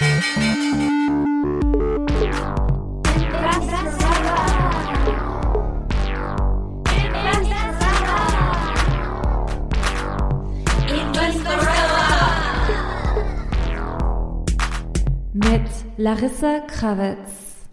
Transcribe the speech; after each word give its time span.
Mit 0.00 0.10
Larissa 15.96 16.60
Krawitz. 16.68 17.18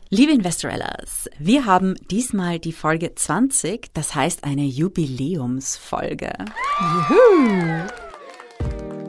Liebe 0.09 0.31
Investorellas, 0.31 1.29
wir 1.37 1.65
haben 1.67 1.93
diesmal 2.09 2.57
die 2.57 2.73
Folge 2.73 3.13
20, 3.13 3.93
das 3.93 4.15
heißt 4.15 4.45
eine 4.45 4.65
Jubiläumsfolge. 4.65 6.33
Juhu! 7.09 8.04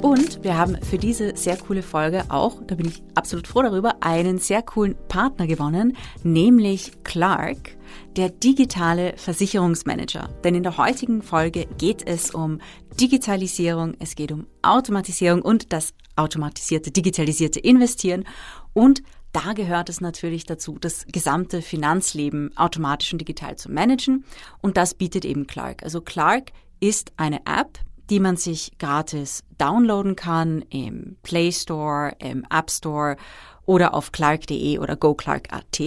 Und 0.02 0.44
wir 0.44 0.56
haben 0.56 0.76
für 0.82 0.98
diese 0.98 1.36
sehr 1.36 1.56
coole 1.56 1.82
Folge 1.82 2.24
auch, 2.28 2.62
da 2.66 2.74
bin 2.74 2.88
ich 2.88 3.02
absolut 3.14 3.48
froh 3.48 3.62
darüber, 3.62 3.96
einen 4.02 4.38
sehr 4.38 4.62
coolen 4.62 4.94
Partner 5.08 5.46
gewonnen, 5.46 5.96
nämlich 6.22 6.92
Clark, 7.02 7.76
der 8.16 8.28
digitale 8.30 9.14
Versicherungsmanager. 9.16 10.28
Denn 10.44 10.54
in 10.54 10.62
der 10.62 10.76
heutigen 10.76 11.22
Folge 11.22 11.66
geht 11.78 12.06
es 12.06 12.30
um 12.30 12.60
Digitalisierung, 13.00 13.94
es 13.98 14.14
geht 14.14 14.32
um 14.32 14.46
Automatisierung 14.62 15.42
und 15.42 15.72
das 15.72 15.94
automatisierte, 16.14 16.90
digitalisierte 16.90 17.60
Investieren. 17.60 18.24
Und 18.72 19.02
da 19.32 19.52
gehört 19.52 19.88
es 19.90 20.00
natürlich 20.00 20.46
dazu, 20.46 20.78
das 20.80 21.04
gesamte 21.12 21.60
Finanzleben 21.62 22.56
automatisch 22.56 23.12
und 23.12 23.18
digital 23.18 23.56
zu 23.56 23.70
managen. 23.70 24.24
Und 24.62 24.76
das 24.76 24.94
bietet 24.94 25.24
eben 25.24 25.46
Clark. 25.46 25.82
Also 25.82 26.00
Clark 26.00 26.52
ist 26.80 27.12
eine 27.16 27.40
App, 27.40 27.78
die 28.10 28.20
man 28.20 28.36
sich 28.36 28.72
gratis 28.78 29.42
downloaden 29.58 30.16
kann 30.16 30.62
im 30.70 31.16
Play 31.22 31.52
Store, 31.52 32.14
im 32.18 32.44
App 32.50 32.70
Store 32.70 33.16
oder 33.64 33.94
auf 33.94 34.12
clark.de 34.12 34.78
oder 34.78 34.96
goclark.at. 34.96 35.80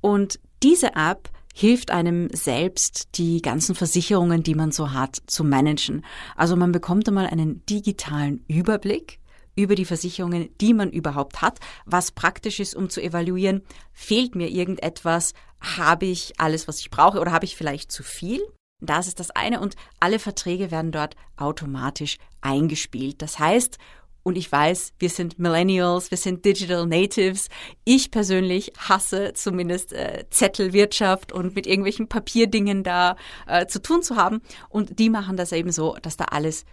Und 0.00 0.40
diese 0.62 0.94
App 0.94 1.30
hilft 1.54 1.90
einem 1.90 2.28
selbst, 2.32 3.08
die 3.16 3.42
ganzen 3.42 3.74
Versicherungen, 3.74 4.42
die 4.42 4.54
man 4.54 4.72
so 4.72 4.92
hat, 4.92 5.18
zu 5.26 5.44
managen. 5.44 6.04
Also 6.36 6.56
man 6.56 6.72
bekommt 6.72 7.08
einmal 7.08 7.26
einen 7.26 7.64
digitalen 7.66 8.44
Überblick 8.46 9.18
über 9.56 9.74
die 9.74 9.84
Versicherungen, 9.84 10.48
die 10.60 10.74
man 10.74 10.90
überhaupt 10.90 11.42
hat, 11.42 11.58
was 11.84 12.12
praktisch 12.12 12.60
ist, 12.60 12.74
um 12.74 12.88
zu 12.88 13.02
evaluieren, 13.02 13.62
fehlt 13.92 14.34
mir 14.34 14.48
irgendetwas, 14.48 15.34
habe 15.60 16.06
ich 16.06 16.34
alles, 16.38 16.68
was 16.68 16.78
ich 16.78 16.90
brauche 16.90 17.20
oder 17.20 17.32
habe 17.32 17.44
ich 17.44 17.56
vielleicht 17.56 17.92
zu 17.92 18.02
viel? 18.02 18.40
Das 18.80 19.08
ist 19.08 19.20
das 19.20 19.30
eine 19.30 19.60
und 19.60 19.76
alle 19.98 20.18
Verträge 20.18 20.70
werden 20.70 20.92
dort 20.92 21.16
automatisch 21.36 22.16
eingespielt. 22.40 23.22
Das 23.22 23.38
heißt, 23.38 23.78
und 24.22 24.36
ich 24.36 24.50
weiß, 24.50 24.92
wir 24.98 25.08
sind 25.08 25.38
Millennials, 25.38 26.10
wir 26.10 26.18
sind 26.18 26.44
Digital 26.44 26.86
Natives. 26.86 27.48
Ich 27.84 28.10
persönlich 28.10 28.72
hasse 28.76 29.32
zumindest 29.34 29.92
äh, 29.92 30.24
Zettelwirtschaft 30.28 31.32
und 31.32 31.54
mit 31.54 31.66
irgendwelchen 31.66 32.08
Papierdingen 32.08 32.82
da 32.82 33.16
äh, 33.46 33.66
zu 33.66 33.80
tun 33.80 34.02
zu 34.02 34.16
haben. 34.16 34.42
Und 34.68 34.98
die 34.98 35.08
machen 35.08 35.36
das 35.36 35.52
eben 35.52 35.72
so, 35.72 35.96
dass 36.02 36.18
da 36.18 36.24
alles 36.26 36.64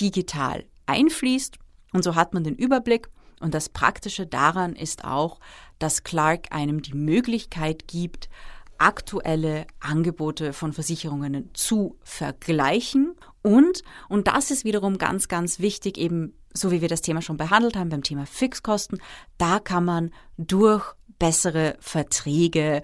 digital 0.00 0.64
einfließt. 0.86 1.58
Und 1.92 2.02
so 2.02 2.16
hat 2.16 2.34
man 2.34 2.42
den 2.42 2.56
Überblick. 2.56 3.08
Und 3.40 3.54
das 3.54 3.68
Praktische 3.68 4.26
daran 4.26 4.74
ist 4.74 5.04
auch, 5.04 5.38
dass 5.78 6.02
Clark 6.04 6.46
einem 6.50 6.82
die 6.82 6.94
Möglichkeit 6.94 7.86
gibt, 7.86 8.28
aktuelle 8.78 9.66
Angebote 9.80 10.52
von 10.52 10.72
Versicherungen 10.72 11.50
zu 11.54 11.98
vergleichen. 12.02 13.14
Und, 13.42 13.82
und 14.08 14.28
das 14.28 14.50
ist 14.50 14.64
wiederum 14.64 14.98
ganz, 14.98 15.28
ganz 15.28 15.58
wichtig, 15.60 15.98
eben 15.98 16.34
so 16.56 16.70
wie 16.70 16.80
wir 16.80 16.88
das 16.88 17.02
Thema 17.02 17.22
schon 17.22 17.36
behandelt 17.36 17.76
haben 17.76 17.90
beim 17.90 18.02
Thema 18.02 18.26
Fixkosten, 18.26 18.98
da 19.38 19.58
kann 19.58 19.84
man 19.84 20.10
durch 20.38 20.94
bessere 21.18 21.76
Verträge 21.80 22.82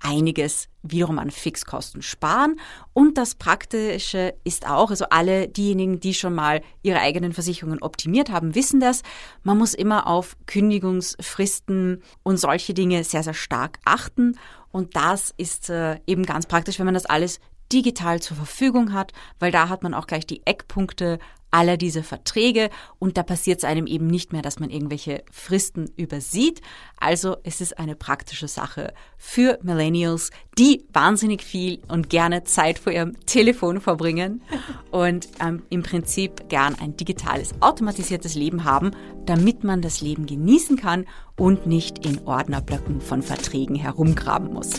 einiges 0.00 0.68
wiederum 0.82 1.18
an 1.18 1.30
Fixkosten 1.30 2.02
sparen. 2.02 2.58
Und 2.92 3.18
das 3.18 3.34
Praktische 3.34 4.34
ist 4.44 4.68
auch, 4.68 4.90
also 4.90 5.06
alle 5.10 5.48
diejenigen, 5.48 6.00
die 6.00 6.14
schon 6.14 6.34
mal 6.34 6.62
ihre 6.82 7.00
eigenen 7.00 7.32
Versicherungen 7.32 7.82
optimiert 7.82 8.30
haben, 8.30 8.54
wissen 8.54 8.80
das. 8.80 9.02
Man 9.42 9.58
muss 9.58 9.74
immer 9.74 10.06
auf 10.06 10.36
Kündigungsfristen 10.46 12.02
und 12.22 12.36
solche 12.38 12.74
Dinge 12.74 13.04
sehr, 13.04 13.22
sehr 13.22 13.34
stark 13.34 13.78
achten. 13.84 14.38
Und 14.70 14.96
das 14.96 15.34
ist 15.36 15.70
äh, 15.70 15.98
eben 16.06 16.24
ganz 16.24 16.46
praktisch, 16.46 16.78
wenn 16.78 16.86
man 16.86 16.94
das 16.94 17.06
alles 17.06 17.40
digital 17.72 18.20
zur 18.20 18.36
Verfügung 18.36 18.92
hat, 18.92 19.12
weil 19.38 19.52
da 19.52 19.68
hat 19.68 19.82
man 19.82 19.94
auch 19.94 20.06
gleich 20.06 20.26
die 20.26 20.46
Eckpunkte 20.46 21.18
aller 21.50 21.76
diese 21.76 22.02
Verträge 22.02 22.70
und 22.98 23.16
da 23.16 23.22
passiert 23.22 23.58
es 23.58 23.64
einem 23.64 23.86
eben 23.86 24.06
nicht 24.06 24.32
mehr, 24.32 24.42
dass 24.42 24.60
man 24.60 24.70
irgendwelche 24.70 25.22
Fristen 25.30 25.90
übersieht. 25.96 26.60
Also 26.98 27.36
es 27.42 27.60
ist 27.60 27.78
eine 27.78 27.96
praktische 27.96 28.48
Sache 28.48 28.92
für 29.16 29.58
Millennials, 29.62 30.30
die 30.58 30.84
wahnsinnig 30.92 31.42
viel 31.42 31.80
und 31.88 32.10
gerne 32.10 32.44
Zeit 32.44 32.78
vor 32.78 32.92
ihrem 32.92 33.18
Telefon 33.26 33.80
verbringen 33.80 34.42
und 34.90 35.28
ähm, 35.40 35.62
im 35.70 35.82
Prinzip 35.82 36.48
gern 36.48 36.74
ein 36.80 36.96
digitales, 36.96 37.54
automatisiertes 37.60 38.34
Leben 38.34 38.64
haben, 38.64 38.90
damit 39.26 39.64
man 39.64 39.82
das 39.82 40.00
Leben 40.00 40.26
genießen 40.26 40.76
kann 40.76 41.06
und 41.36 41.66
nicht 41.66 42.04
in 42.04 42.26
Ordnerblöcken 42.26 43.00
von 43.00 43.22
Verträgen 43.22 43.76
herumgraben 43.76 44.52
muss. 44.52 44.72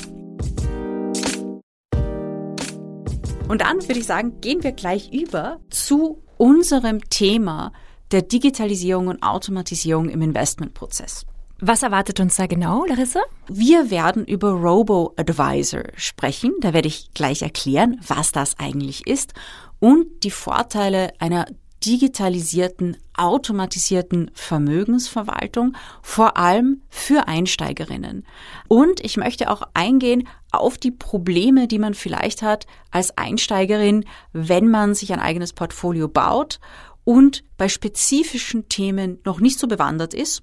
Und 3.47 3.61
dann 3.61 3.81
würde 3.81 3.99
ich 3.99 4.05
sagen, 4.05 4.41
gehen 4.41 4.63
wir 4.63 4.73
gleich 4.73 5.11
über 5.11 5.59
zu 5.71 6.21
unserem 6.39 7.07
Thema 7.09 7.71
der 8.11 8.23
Digitalisierung 8.23 9.07
und 9.07 9.21
Automatisierung 9.21 10.09
im 10.09 10.21
Investmentprozess. 10.21 11.25
Was 11.59 11.83
erwartet 11.83 12.21
uns 12.21 12.37
da 12.37 12.47
genau, 12.47 12.85
Larissa? 12.85 13.19
Wir 13.49 13.91
werden 13.91 14.25
über 14.25 14.51
Robo-Advisor 14.51 15.83
sprechen. 15.95 16.53
Da 16.61 16.73
werde 16.73 16.87
ich 16.87 17.13
gleich 17.13 17.41
erklären, 17.41 17.99
was 18.07 18.31
das 18.31 18.57
eigentlich 18.57 19.05
ist 19.05 19.33
und 19.79 20.23
die 20.23 20.31
Vorteile 20.31 21.11
einer 21.19 21.45
digitalisierten, 21.85 22.97
automatisierten 23.15 24.31
Vermögensverwaltung, 24.33 25.75
vor 26.01 26.37
allem 26.37 26.81
für 26.89 27.27
Einsteigerinnen. 27.27 28.25
Und 28.67 28.99
ich 29.03 29.17
möchte 29.17 29.49
auch 29.49 29.63
eingehen 29.73 30.27
auf 30.51 30.77
die 30.77 30.91
Probleme, 30.91 31.67
die 31.67 31.79
man 31.79 31.93
vielleicht 31.93 32.41
hat 32.41 32.65
als 32.91 33.17
Einsteigerin, 33.17 34.05
wenn 34.33 34.69
man 34.69 34.95
sich 34.95 35.13
ein 35.13 35.19
eigenes 35.19 35.53
Portfolio 35.53 36.07
baut 36.07 36.59
und 37.03 37.43
bei 37.57 37.69
spezifischen 37.69 38.69
Themen 38.69 39.19
noch 39.25 39.39
nicht 39.39 39.59
so 39.59 39.67
bewandert 39.67 40.13
ist. 40.13 40.41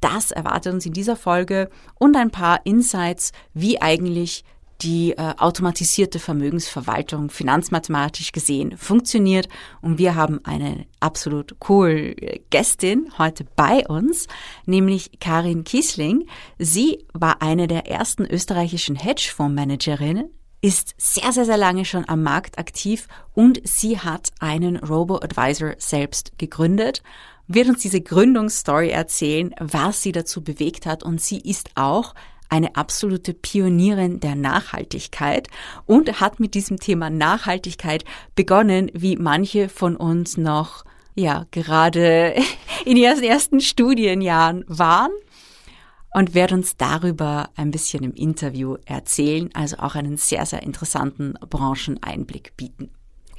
Das 0.00 0.30
erwartet 0.30 0.74
uns 0.74 0.86
in 0.86 0.92
dieser 0.92 1.16
Folge 1.16 1.70
und 1.98 2.16
ein 2.16 2.30
paar 2.30 2.64
Insights, 2.64 3.32
wie 3.52 3.80
eigentlich 3.80 4.44
die 4.82 5.12
äh, 5.12 5.34
automatisierte 5.38 6.18
Vermögensverwaltung 6.18 7.30
finanzmathematisch 7.30 8.32
gesehen 8.32 8.76
funktioniert. 8.76 9.48
Und 9.80 9.98
wir 9.98 10.14
haben 10.14 10.40
eine 10.44 10.86
absolut 11.00 11.56
cool 11.68 12.14
Gästin 12.50 13.10
heute 13.18 13.44
bei 13.56 13.86
uns, 13.88 14.28
nämlich 14.66 15.18
Karin 15.20 15.64
Kiesling. 15.64 16.26
Sie 16.58 17.04
war 17.12 17.42
eine 17.42 17.66
der 17.66 17.88
ersten 17.88 18.24
österreichischen 18.24 18.96
Hedgefondsmanagerinnen 18.96 20.30
ist 20.60 20.94
sehr, 20.98 21.32
sehr, 21.32 21.44
sehr 21.44 21.56
lange 21.56 21.84
schon 21.84 22.08
am 22.08 22.22
Markt 22.22 22.58
aktiv 22.58 23.06
und 23.32 23.60
sie 23.64 23.98
hat 23.98 24.30
einen 24.40 24.76
Robo-Advisor 24.76 25.74
selbst 25.78 26.36
gegründet, 26.36 27.02
wird 27.46 27.68
uns 27.68 27.80
diese 27.80 28.00
Gründungsstory 28.00 28.90
erzählen, 28.90 29.54
was 29.60 30.02
sie 30.02 30.12
dazu 30.12 30.42
bewegt 30.42 30.84
hat 30.84 31.02
und 31.02 31.20
sie 31.20 31.38
ist 31.38 31.70
auch 31.76 32.14
eine 32.48 32.76
absolute 32.76 33.34
Pionierin 33.34 34.20
der 34.20 34.34
Nachhaltigkeit 34.34 35.48
und 35.86 36.20
hat 36.20 36.40
mit 36.40 36.54
diesem 36.54 36.78
Thema 36.78 37.10
Nachhaltigkeit 37.10 38.04
begonnen, 38.34 38.90
wie 38.94 39.16
manche 39.16 39.68
von 39.68 39.96
uns 39.96 40.36
noch 40.36 40.84
ja 41.14 41.46
gerade 41.50 42.34
in 42.84 42.96
ihren 42.96 43.22
ersten 43.22 43.60
Studienjahren 43.60 44.64
waren 44.68 45.12
und 46.14 46.34
wird 46.34 46.52
uns 46.52 46.76
darüber 46.76 47.50
ein 47.56 47.70
bisschen 47.70 48.02
im 48.02 48.14
Interview 48.14 48.76
erzählen, 48.86 49.50
also 49.54 49.78
auch 49.78 49.94
einen 49.94 50.16
sehr, 50.16 50.46
sehr 50.46 50.62
interessanten 50.62 51.34
Brancheneinblick 51.48 52.56
bieten. 52.56 52.90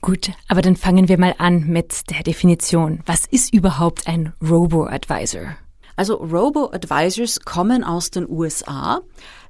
Gut, 0.01 0.31
aber 0.47 0.62
dann 0.62 0.77
fangen 0.77 1.09
wir 1.09 1.19
mal 1.19 1.35
an 1.39 1.67
mit 1.67 2.09
der 2.09 2.23
Definition. 2.23 3.01
Was 3.05 3.25
ist 3.25 3.53
überhaupt 3.53 4.07
ein 4.07 4.33
Robo-Advisor? 4.41 5.57
Also 6.00 6.16
Robo-Advisors 6.16 7.42
kommen 7.42 7.84
aus 7.84 8.10
den 8.10 8.25
USA. 8.30 9.01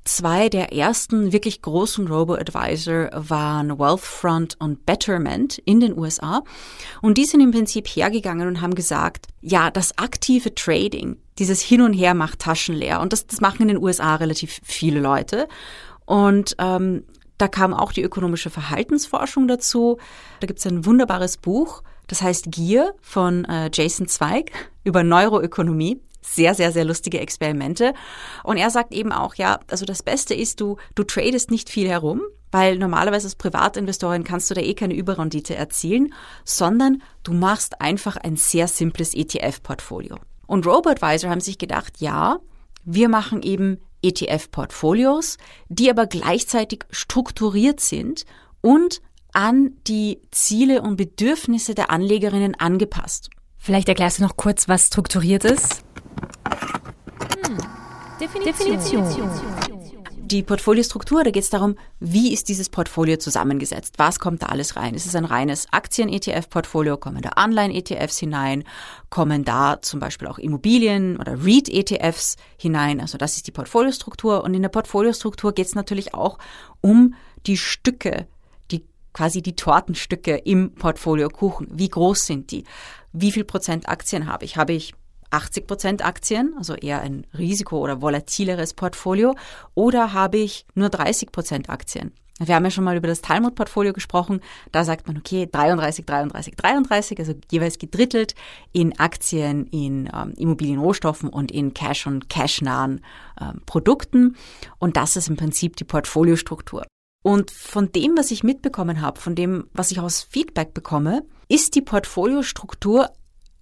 Zwei 0.03 0.49
der 0.49 0.73
ersten 0.73 1.31
wirklich 1.31 1.61
großen 1.61 2.07
Robo-Advisor 2.07 3.11
waren 3.13 3.77
Wealthfront 3.77 4.55
und 4.57 4.83
Betterment 4.83 5.59
in 5.59 5.79
den 5.79 5.95
USA. 5.95 6.41
Und 7.03 7.19
die 7.19 7.25
sind 7.25 7.41
im 7.41 7.51
Prinzip 7.51 7.85
hergegangen 7.85 8.47
und 8.47 8.61
haben 8.61 8.73
gesagt, 8.73 9.27
ja, 9.41 9.69
das 9.69 9.95
aktive 9.99 10.55
Trading, 10.55 11.17
dieses 11.37 11.61
Hin 11.61 11.83
und 11.83 11.93
Her 11.93 12.15
macht 12.15 12.39
Taschen 12.39 12.73
leer. 12.73 12.99
Und 12.99 13.13
das, 13.13 13.27
das 13.27 13.41
machen 13.41 13.61
in 13.61 13.67
den 13.67 13.83
USA 13.83 14.15
relativ 14.15 14.59
viele 14.63 15.01
Leute. 15.01 15.47
Und 16.07 16.55
ähm, 16.57 17.03
da 17.37 17.47
kam 17.47 17.75
auch 17.75 17.93
die 17.93 18.01
ökonomische 18.01 18.49
Verhaltensforschung 18.49 19.47
dazu. 19.47 19.99
Da 20.39 20.47
gibt 20.47 20.57
es 20.57 20.65
ein 20.65 20.83
wunderbares 20.83 21.37
Buch, 21.37 21.83
das 22.07 22.23
heißt 22.23 22.45
Gier 22.49 22.95
von 23.01 23.45
äh, 23.45 23.69
Jason 23.71 24.07
Zweig 24.07 24.51
über 24.83 25.03
Neuroökonomie. 25.03 26.01
Sehr, 26.21 26.53
sehr, 26.55 26.71
sehr 26.71 26.85
lustige 26.85 27.19
Experimente. 27.19 27.93
Und 28.43 28.57
er 28.57 28.69
sagt 28.69 28.93
eben 28.93 29.11
auch, 29.11 29.35
ja, 29.35 29.59
also 29.69 29.85
das 29.85 30.03
Beste 30.03 30.33
ist, 30.33 30.59
du, 30.61 30.77
du 30.95 31.03
tradest 31.03 31.51
nicht 31.51 31.69
viel 31.69 31.87
herum, 31.87 32.21
weil 32.51 32.77
normalerweise 32.77 33.27
als 33.27 33.35
Privatinvestorin 33.35 34.23
kannst 34.23 34.49
du 34.49 34.55
da 34.55 34.61
eh 34.61 34.73
keine 34.73 34.95
Überrendite 34.95 35.55
erzielen, 35.55 36.13
sondern 36.43 37.01
du 37.23 37.33
machst 37.33 37.81
einfach 37.81 38.17
ein 38.17 38.37
sehr 38.37 38.67
simples 38.67 39.13
ETF-Portfolio. 39.13 40.17
Und 40.47 40.65
RoboAdvisor 40.65 41.29
haben 41.29 41.41
sich 41.41 41.57
gedacht, 41.57 41.99
ja, 41.99 42.39
wir 42.83 43.09
machen 43.09 43.43
eben 43.43 43.79
ETF-Portfolios, 44.01 45.37
die 45.67 45.89
aber 45.89 46.07
gleichzeitig 46.07 46.85
strukturiert 46.89 47.79
sind 47.79 48.25
und 48.61 49.01
an 49.31 49.75
die 49.87 50.21
Ziele 50.31 50.81
und 50.81 50.95
Bedürfnisse 50.95 51.75
der 51.75 51.91
Anlegerinnen 51.91 52.55
angepasst. 52.55 53.29
Vielleicht 53.57 53.89
erklärst 53.89 54.19
du 54.19 54.23
noch 54.23 54.37
kurz, 54.37 54.67
was 54.67 54.87
strukturiert 54.87 55.43
ist. 55.43 55.83
Definition. 58.19 59.29
Die 60.29 60.43
Portfoliostruktur, 60.43 61.23
da 61.23 61.31
geht 61.31 61.43
es 61.43 61.49
darum, 61.49 61.75
wie 61.99 62.31
ist 62.31 62.49
dieses 62.49 62.69
Portfolio 62.69 63.17
zusammengesetzt? 63.17 63.95
Was 63.97 64.19
kommt 64.19 64.43
da 64.43 64.47
alles 64.47 64.75
rein? 64.75 64.93
Ist 64.93 65.07
es 65.07 65.15
ein 65.15 65.25
reines 65.25 65.65
Aktien-ETF-Portfolio? 65.71 66.97
Kommen 66.97 67.23
da 67.23 67.31
Online-ETFs 67.35 68.19
hinein? 68.19 68.63
Kommen 69.09 69.43
da 69.43 69.81
zum 69.81 69.99
Beispiel 69.99 70.27
auch 70.27 70.37
Immobilien 70.37 71.17
oder 71.17 71.43
REIT-ETFs 71.43 72.35
hinein? 72.57 73.01
Also 73.01 73.17
das 73.17 73.37
ist 73.37 73.47
die 73.47 73.51
Portfoliostruktur. 73.51 74.43
Und 74.43 74.53
in 74.53 74.61
der 74.61 74.69
Portfoliostruktur 74.69 75.53
geht 75.53 75.65
es 75.65 75.73
natürlich 75.73 76.13
auch 76.13 76.37
um 76.81 77.15
die 77.47 77.57
Stücke, 77.57 78.27
die 78.69 78.85
quasi 79.13 79.41
die 79.41 79.55
Tortenstücke 79.55 80.35
im 80.35 80.75
Portfolio-Kuchen. 80.75 81.69
Wie 81.71 81.89
groß 81.89 82.27
sind 82.27 82.51
die? 82.51 82.65
Wie 83.13 83.31
viel 83.31 83.45
Prozent 83.45 83.89
Aktien 83.89 84.27
habe 84.27 84.45
ich? 84.45 84.57
Habe 84.57 84.73
ich 84.73 84.93
80 85.31 85.67
Prozent 85.67 86.05
Aktien, 86.05 86.53
also 86.57 86.75
eher 86.75 87.01
ein 87.01 87.25
Risiko- 87.37 87.79
oder 87.79 88.01
volatileres 88.01 88.73
Portfolio, 88.73 89.35
oder 89.75 90.13
habe 90.13 90.37
ich 90.37 90.65
nur 90.75 90.89
30 90.89 91.31
Prozent 91.31 91.69
Aktien? 91.69 92.11
Wir 92.39 92.55
haben 92.55 92.63
ja 92.63 92.71
schon 92.71 92.85
mal 92.85 92.95
über 92.95 93.07
das 93.07 93.21
Talmud-Portfolio 93.21 93.91
gesprochen. 93.91 94.39
Da 94.71 94.85
sagt 94.85 95.07
man, 95.07 95.17
okay, 95.17 95.47
33, 95.51 96.05
33, 96.05 96.55
33, 96.55 97.19
also 97.19 97.33
jeweils 97.51 97.77
gedrittelt 97.79 98.33
in 98.71 98.97
Aktien, 98.97 99.67
in 99.67 100.09
ähm, 100.13 100.33
Immobilienrohstoffen 100.37 101.27
und 101.27 101.51
in 101.51 101.73
Cash- 101.73 102.07
und 102.07 102.29
Cash-nahen 102.29 103.01
ähm, 103.41 103.61
Produkten. 103.65 104.37
Und 104.77 104.95
das 104.95 105.17
ist 105.17 105.27
im 105.27 105.35
Prinzip 105.35 105.75
die 105.75 105.83
Portfoliostruktur. 105.83 106.85
Und 107.23 107.51
von 107.51 107.91
dem, 107.91 108.17
was 108.17 108.31
ich 108.31 108.43
mitbekommen 108.45 109.01
habe, 109.01 109.19
von 109.19 109.35
dem, 109.35 109.67
was 109.73 109.91
ich 109.91 109.99
aus 109.99 110.21
Feedback 110.21 110.73
bekomme, 110.73 111.23
ist 111.49 111.75
die 111.75 111.81
Portfoliostruktur 111.81 113.09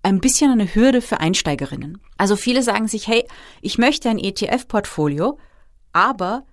ein 0.07 0.21
bisschen 0.21 0.51
eine 0.51 0.73
Hürde 0.73 1.01
für 1.01 1.19
Einsteigerinnen. 1.19 1.99
Also 2.17 2.35
viele 2.35 2.63
sagen 2.63 2.87
sich, 2.87 3.07
hey, 3.07 3.27
ich 3.61 3.77
möchte 3.77 4.09
ein 4.09 4.19
ETF-Portfolio, 4.19 5.37
aber 5.91 6.45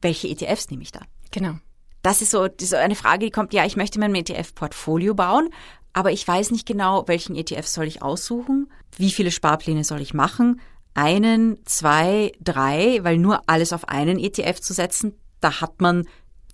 welche 0.00 0.28
ETFs 0.28 0.70
nehme 0.70 0.82
ich 0.82 0.92
da? 0.92 1.00
Genau. 1.30 1.54
Das 2.02 2.22
ist 2.22 2.30
so, 2.30 2.48
so 2.60 2.76
eine 2.76 2.94
Frage, 2.94 3.26
die 3.26 3.30
kommt, 3.30 3.52
ja, 3.52 3.64
ich 3.64 3.76
möchte 3.76 3.98
mein 3.98 4.14
ETF-Portfolio 4.14 5.14
bauen, 5.14 5.50
aber 5.92 6.12
ich 6.12 6.26
weiß 6.26 6.50
nicht 6.52 6.66
genau, 6.66 7.06
welchen 7.06 7.36
ETF 7.36 7.66
soll 7.66 7.86
ich 7.86 8.02
aussuchen, 8.02 8.72
wie 8.96 9.10
viele 9.10 9.30
Sparpläne 9.30 9.84
soll 9.84 10.00
ich 10.00 10.14
machen, 10.14 10.60
einen, 10.94 11.58
zwei, 11.64 12.32
drei, 12.40 13.00
weil 13.02 13.18
nur 13.18 13.42
alles 13.48 13.72
auf 13.72 13.88
einen 13.88 14.18
ETF 14.18 14.60
zu 14.60 14.72
setzen, 14.74 15.14
da 15.40 15.60
hat 15.60 15.80
man 15.80 16.06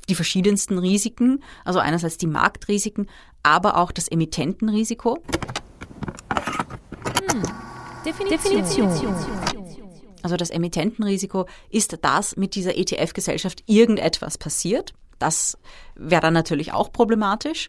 die 0.09 0.15
verschiedensten 0.15 0.79
Risiken, 0.79 1.43
also 1.65 1.79
einerseits 1.79 2.17
die 2.17 2.27
Marktrisiken, 2.27 3.09
aber 3.43 3.77
auch 3.77 3.93
das 3.93 4.09
Emittentenrisiko. 4.09 5.23
Definition. 8.05 8.63
Definition. 8.63 9.15
Also 10.23 10.37
das 10.37 10.51
Emittentenrisiko 10.51 11.47
ist, 11.71 11.99
dass 12.03 12.37
mit 12.37 12.55
dieser 12.55 12.77
ETF-Gesellschaft 12.77 13.63
irgendetwas 13.67 14.39
passiert. 14.39 14.95
Das 15.19 15.59
wäre 15.95 16.23
dann 16.23 16.35
natürlich 16.35 16.73
auch 16.73 16.93
problematisch. 16.93 17.69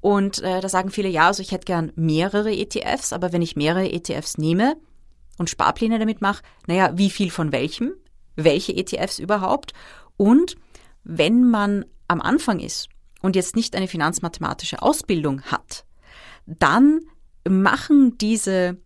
Und 0.00 0.42
äh, 0.42 0.60
da 0.60 0.68
sagen 0.68 0.90
viele, 0.90 1.08
ja, 1.08 1.26
also 1.26 1.42
ich 1.42 1.52
hätte 1.52 1.66
gern 1.66 1.92
mehrere 1.94 2.52
ETFs, 2.52 3.12
aber 3.12 3.32
wenn 3.32 3.42
ich 3.42 3.56
mehrere 3.56 3.90
ETFs 3.90 4.38
nehme 4.38 4.76
und 5.36 5.50
Sparpläne 5.50 5.98
damit 5.98 6.20
mache, 6.20 6.42
naja, 6.66 6.92
wie 6.94 7.10
viel 7.10 7.30
von 7.30 7.52
welchem? 7.52 7.92
Welche 8.36 8.74
ETFs 8.74 9.18
überhaupt? 9.18 9.72
Und 10.16 10.56
wenn 11.04 11.48
man 11.48 11.84
am 12.08 12.20
Anfang 12.20 12.60
ist 12.60 12.88
und 13.20 13.36
jetzt 13.36 13.56
nicht 13.56 13.76
eine 13.76 13.88
finanzmathematische 13.88 14.80
Ausbildung 14.80 15.42
hat, 15.42 15.84
dann 16.46 17.00
machen 17.46 18.16
diese 18.18 18.78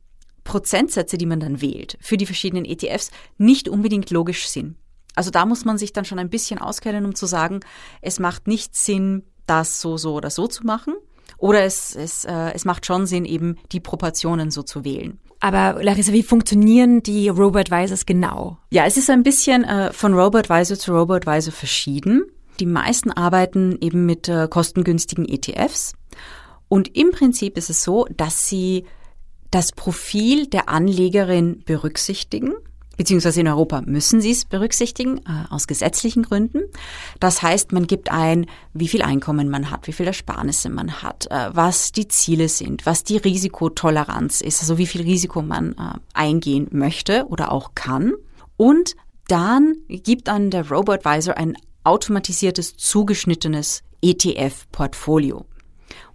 Prozentsätze, 0.45 1.19
die 1.19 1.27
man 1.27 1.41
dann 1.41 1.61
wählt 1.61 1.99
für 2.01 2.17
die 2.17 2.27
verschiedenen 2.27 2.65
ETFs, 2.65 3.11
nicht 3.39 3.69
unbedingt 3.69 4.11
logisch 4.11 4.49
Sinn. 4.49 4.77
Also 5.17 5.31
da 5.31 5.47
muss 5.47 5.65
man 5.65 5.79
sich 5.79 5.93
dann 5.93 6.05
schon 6.05 6.19
ein 6.19 6.31
bisschen 6.31 6.59
auskennen, 6.59 7.05
um 7.05 7.15
zu 7.15 7.27
sagen, 7.27 7.61
es 8.01 8.19
macht 8.19 8.47
nicht 8.47 8.77
Sinn, 8.77 9.25
das 9.47 9.81
so, 9.81 9.97
so 9.97 10.15
oder 10.15 10.31
so 10.31 10.47
zu 10.47 10.65
machen. 10.65 10.95
Oder 11.39 11.65
es, 11.65 11.95
es, 11.95 12.25
äh, 12.25 12.53
es 12.55 12.65
macht 12.65 12.87
schon 12.87 13.07
Sinn, 13.07 13.25
eben 13.25 13.57
die 13.73 13.81
Proportionen 13.81 14.51
so 14.51 14.63
zu 14.63 14.85
wählen. 14.85 15.19
Aber 15.41 15.83
Larissa, 15.83 16.13
wie 16.13 16.23
funktionieren 16.23 17.03
die 17.03 17.29
Robo-Advisors 17.29 18.07
genau? 18.07 18.59
Ja, 18.71 18.87
es 18.87 18.97
ist 18.97 19.11
ein 19.11 19.23
bisschen 19.23 19.65
äh, 19.65 19.93
von 19.93 20.15
Robo-Advisor 20.15 20.79
zu 20.79 20.93
Robo-Advisor 20.93 21.53
verschieden. 21.53 22.25
Die 22.61 22.67
meisten 22.67 23.11
arbeiten 23.11 23.77
eben 23.81 24.07
mit 24.07 24.29
äh, 24.29 24.49
kostengünstigen 24.49 25.29
ETFs. 25.29 25.93
Und 26.69 26.97
im 26.97 27.11
Prinzip 27.11 27.59
ist 27.59 27.69
es 27.69 27.85
so, 27.85 28.07
dass 28.17 28.49
sie 28.49 28.85
das 29.55 29.71
Profil 29.71 30.49
der 30.49 30.69
Anlegerin 30.69 31.63
berücksichtigen 31.65 32.55
beziehungsweise 32.97 33.41
in 33.41 33.49
Europa 33.49 33.83
müssen 33.83 34.21
sie 34.21 34.31
es 34.31 34.45
berücksichtigen, 34.45 35.19
äh, 35.19 35.51
aus 35.51 35.67
gesetzlichen 35.67 36.23
Gründen. 36.23 36.61
Das 37.19 37.43
heißt, 37.43 37.73
man 37.73 37.89
gibt 37.89 38.13
ein, 38.13 38.47
wie 38.73 38.87
viel 38.87 39.03
Einkommen 39.03 39.51
man 39.51 39.73
hat, 39.73 39.89
wie 39.89 39.93
viel 39.93 40.07
Ersparnisse 40.07 40.71
man 40.71 41.03
hat, 41.03 41.27
äh, 41.29 41.51
was 41.53 41.91
die 41.91 42.07
Ziele 42.07 42.49
sind, 42.49 42.87
was 42.87 43.03
die 43.03 43.17
Risikotoleranz 43.17 44.43
ist, 44.43 44.61
also 44.61 44.79
wie 44.79 44.87
viel 44.87 45.03
Risiko 45.03 45.43
man 45.43 45.73
äh, 45.73 45.99
eingehen 46.13 46.69
möchte 46.71 47.27
oder 47.29 47.51
auch 47.51 47.73
kann. 47.75 48.13
Und 48.57 48.95
dann 49.27 49.75
gibt 49.89 50.29
an 50.29 50.51
der 50.51 50.71
Robo-Advisor 50.71 51.37
ein 51.37 51.57
automatisiertes, 51.83 52.77
zugeschnittenes 52.77 53.83
ETF-Portfolio. 54.03 55.47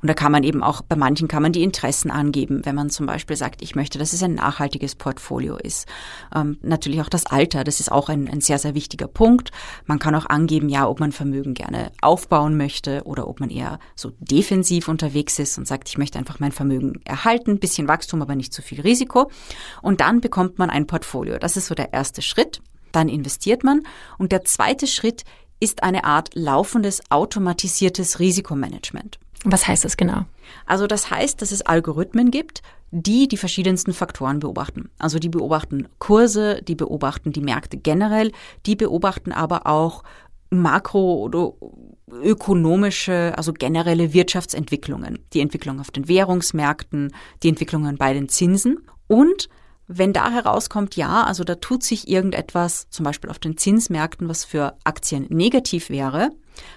Und 0.01 0.07
da 0.07 0.13
kann 0.13 0.31
man 0.31 0.43
eben 0.43 0.63
auch, 0.63 0.81
bei 0.81 0.95
manchen 0.95 1.27
kann 1.27 1.43
man 1.43 1.51
die 1.51 1.63
Interessen 1.63 2.11
angeben, 2.11 2.61
wenn 2.63 2.75
man 2.75 2.89
zum 2.89 3.05
Beispiel 3.05 3.35
sagt, 3.35 3.61
ich 3.61 3.75
möchte, 3.75 3.99
dass 3.99 4.13
es 4.13 4.23
ein 4.23 4.35
nachhaltiges 4.35 4.95
Portfolio 4.95 5.57
ist. 5.57 5.87
Ähm, 6.33 6.57
natürlich 6.61 7.01
auch 7.01 7.09
das 7.09 7.25
Alter, 7.25 7.63
das 7.63 7.79
ist 7.79 7.91
auch 7.91 8.09
ein, 8.09 8.29
ein 8.29 8.41
sehr, 8.41 8.59
sehr 8.59 8.75
wichtiger 8.75 9.07
Punkt. 9.07 9.51
Man 9.85 9.99
kann 9.99 10.15
auch 10.15 10.25
angeben, 10.25 10.69
ja, 10.69 10.87
ob 10.87 10.99
man 10.99 11.11
Vermögen 11.11 11.53
gerne 11.53 11.91
aufbauen 12.01 12.57
möchte 12.57 13.03
oder 13.05 13.27
ob 13.27 13.39
man 13.39 13.49
eher 13.49 13.79
so 13.95 14.11
defensiv 14.19 14.87
unterwegs 14.87 15.39
ist 15.39 15.57
und 15.57 15.67
sagt, 15.67 15.89
ich 15.89 15.97
möchte 15.97 16.17
einfach 16.17 16.39
mein 16.39 16.51
Vermögen 16.51 17.01
erhalten, 17.05 17.59
bisschen 17.59 17.87
Wachstum, 17.87 18.21
aber 18.21 18.35
nicht 18.35 18.53
zu 18.53 18.61
viel 18.61 18.81
Risiko. 18.81 19.29
Und 19.81 20.01
dann 20.01 20.21
bekommt 20.21 20.59
man 20.59 20.69
ein 20.69 20.87
Portfolio. 20.87 21.37
Das 21.37 21.57
ist 21.57 21.67
so 21.67 21.75
der 21.75 21.93
erste 21.93 22.21
Schritt. 22.21 22.61
Dann 22.91 23.09
investiert 23.09 23.63
man. 23.63 23.83
Und 24.17 24.31
der 24.31 24.43
zweite 24.45 24.87
Schritt 24.87 25.23
ist 25.59 25.83
eine 25.83 26.03
Art 26.03 26.29
laufendes 26.35 27.01
automatisiertes 27.09 28.19
Risikomanagement. 28.19 29.19
Was 29.45 29.67
heißt 29.67 29.85
das 29.85 29.97
genau? 29.97 30.25
Also 30.65 30.87
das 30.87 31.09
heißt, 31.11 31.41
dass 31.41 31.51
es 31.51 31.61
Algorithmen 31.61 32.31
gibt, 32.31 32.61
die 32.91 33.27
die 33.27 33.37
verschiedensten 33.37 33.93
Faktoren 33.93 34.39
beobachten. 34.39 34.89
Also 34.97 35.19
die 35.19 35.29
beobachten 35.29 35.87
Kurse, 35.99 36.61
die 36.61 36.75
beobachten 36.75 37.31
die 37.31 37.41
Märkte 37.41 37.77
generell, 37.77 38.31
die 38.65 38.75
beobachten 38.75 39.31
aber 39.31 39.67
auch 39.67 40.03
makro- 40.49 41.19
oder 41.19 41.53
ökonomische, 42.11 43.33
also 43.37 43.53
generelle 43.53 44.13
Wirtschaftsentwicklungen, 44.13 45.19
die 45.33 45.41
Entwicklung 45.41 45.79
auf 45.79 45.91
den 45.91 46.07
Währungsmärkten, 46.07 47.13
die 47.43 47.49
Entwicklungen 47.49 47.97
bei 47.97 48.13
den 48.13 48.29
Zinsen 48.29 48.79
und 49.07 49.47
wenn 49.91 50.13
da 50.13 50.29
herauskommt, 50.29 50.95
ja, 50.95 51.23
also 51.23 51.43
da 51.43 51.55
tut 51.55 51.81
sich 51.81 52.07
irgendetwas, 52.07 52.87
zum 52.91 53.03
Beispiel 53.03 53.31
auf 53.31 53.39
den 53.39 53.57
Zinsmärkten, 53.57 54.29
was 54.29 54.45
für 54.45 54.77
Aktien 54.83 55.25
negativ 55.29 55.89
wäre, 55.89 56.29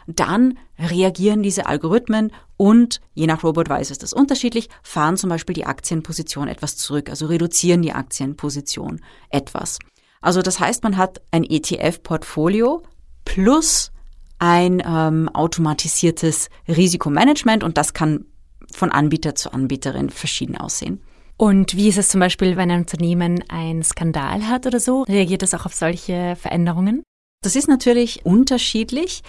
dann 0.07 0.59
reagieren 0.79 1.43
diese 1.43 1.67
Algorithmen 1.67 2.33
und 2.57 3.03
je 3.13 3.27
nach 3.27 3.45
Robotweise 3.45 3.93
ist 3.93 4.03
das 4.03 4.15
unterschiedlich, 4.15 4.71
fahren 4.83 5.19
zum 5.19 5.29
Beispiel 5.29 5.53
die 5.53 5.67
Aktienposition 5.67 6.49
etwas 6.49 6.79
zurück, 6.79 7.11
also 7.11 7.27
reduzieren 7.27 7.83
die 7.83 7.93
Aktienposition 7.93 9.03
etwas. 9.29 9.79
Also 10.23 10.41
das 10.41 10.59
heißt, 10.59 10.83
man 10.83 10.97
hat 10.97 11.21
ein 11.33 11.45
ETF-Portfolio 11.45 12.83
plus 13.27 13.93
ein 14.39 14.83
ähm, 14.87 15.29
automatisiertes 15.29 16.49
Risikomanagement 16.67 17.63
und 17.63 17.77
das 17.77 17.93
kann 17.93 18.25
von 18.73 18.91
Anbieter 18.91 19.35
zu 19.35 19.53
Anbieterin 19.53 20.09
verschieden 20.09 20.57
aussehen. 20.57 21.03
Und 21.37 21.77
wie 21.77 21.89
ist 21.89 21.99
es 21.99 22.09
zum 22.09 22.21
Beispiel, 22.21 22.57
wenn 22.57 22.71
ein 22.71 22.81
Unternehmen 22.81 23.43
einen 23.49 23.83
Skandal 23.83 24.47
hat 24.49 24.67
oder 24.67 24.81
so? 24.81 25.03
Reagiert 25.03 25.43
das 25.43 25.55
auch 25.55 25.67
auf 25.67 25.75
solche 25.75 26.37
Veränderungen? 26.37 27.03
Das 27.43 27.57
ist 27.57 27.69
natürlich 27.69 28.25
unterschiedlich. 28.25 29.23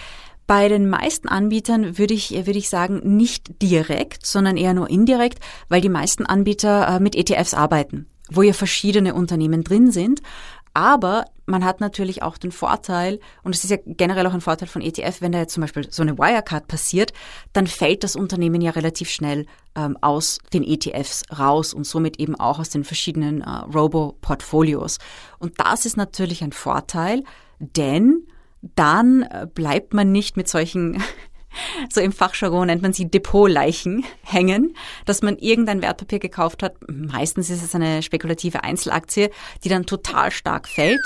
Bei 0.45 0.67
den 0.67 0.89
meisten 0.89 1.27
Anbietern 1.29 1.97
würde 1.97 2.13
ich, 2.13 2.31
würde 2.31 2.59
ich 2.59 2.69
sagen, 2.69 3.15
nicht 3.15 3.61
direkt, 3.61 4.25
sondern 4.25 4.57
eher 4.57 4.73
nur 4.73 4.89
indirekt, 4.89 5.39
weil 5.69 5.81
die 5.81 5.89
meisten 5.89 6.25
Anbieter 6.25 6.87
äh, 6.87 6.99
mit 6.99 7.15
ETFs 7.15 7.53
arbeiten. 7.53 8.07
wo 8.29 8.41
ja 8.41 8.53
verschiedene 8.53 9.13
Unternehmen 9.13 9.63
drin 9.63 9.91
sind. 9.91 10.21
Aber 10.73 11.25
man 11.45 11.65
hat 11.65 11.81
natürlich 11.81 12.23
auch 12.23 12.37
den 12.37 12.51
Vorteil, 12.51 13.19
und 13.43 13.53
es 13.53 13.63
ist 13.63 13.69
ja 13.69 13.77
generell 13.85 14.25
auch 14.27 14.33
ein 14.33 14.41
Vorteil 14.41 14.67
von 14.67 14.81
ETF, 14.81 15.21
wenn 15.21 15.31
da 15.31 15.39
jetzt 15.39 15.53
zum 15.53 15.61
Beispiel 15.61 15.91
so 15.91 16.01
eine 16.01 16.17
Wirecard 16.17 16.67
passiert, 16.67 17.11
dann 17.51 17.67
fällt 17.67 18.03
das 18.03 18.15
Unternehmen 18.15 18.61
ja 18.61 18.71
relativ 18.71 19.09
schnell 19.09 19.45
ähm, 19.75 19.97
aus 20.01 20.39
den 20.53 20.63
ETFs 20.63 21.23
raus 21.37 21.73
und 21.73 21.85
somit 21.85 22.19
eben 22.19 22.35
auch 22.35 22.59
aus 22.59 22.69
den 22.69 22.83
verschiedenen 22.83 23.41
äh, 23.41 23.49
Robo-Portfolios. 23.49 24.99
Und 25.39 25.59
das 25.59 25.85
ist 25.85 25.97
natürlich 25.97 26.43
ein 26.43 26.53
Vorteil, 26.53 27.23
denn 27.59 28.27
dann 28.75 29.23
äh, 29.23 29.47
bleibt 29.53 29.93
man 29.93 30.11
nicht 30.11 30.37
mit 30.37 30.47
solchen 30.47 31.03
so 31.89 32.01
im 32.01 32.11
Fachjargon 32.11 32.67
nennt 32.67 32.81
man 32.81 32.93
sie 32.93 33.09
Depotleichen 33.09 34.05
hängen, 34.23 34.75
dass 35.05 35.21
man 35.21 35.37
irgendein 35.37 35.81
Wertpapier 35.81 36.19
gekauft 36.19 36.63
hat. 36.63 36.75
Meistens 36.87 37.49
ist 37.49 37.63
es 37.63 37.75
eine 37.75 38.01
spekulative 38.01 38.63
Einzelaktie, 38.63 39.29
die 39.63 39.69
dann 39.69 39.85
total 39.85 40.31
stark 40.31 40.67
fällt 40.67 41.01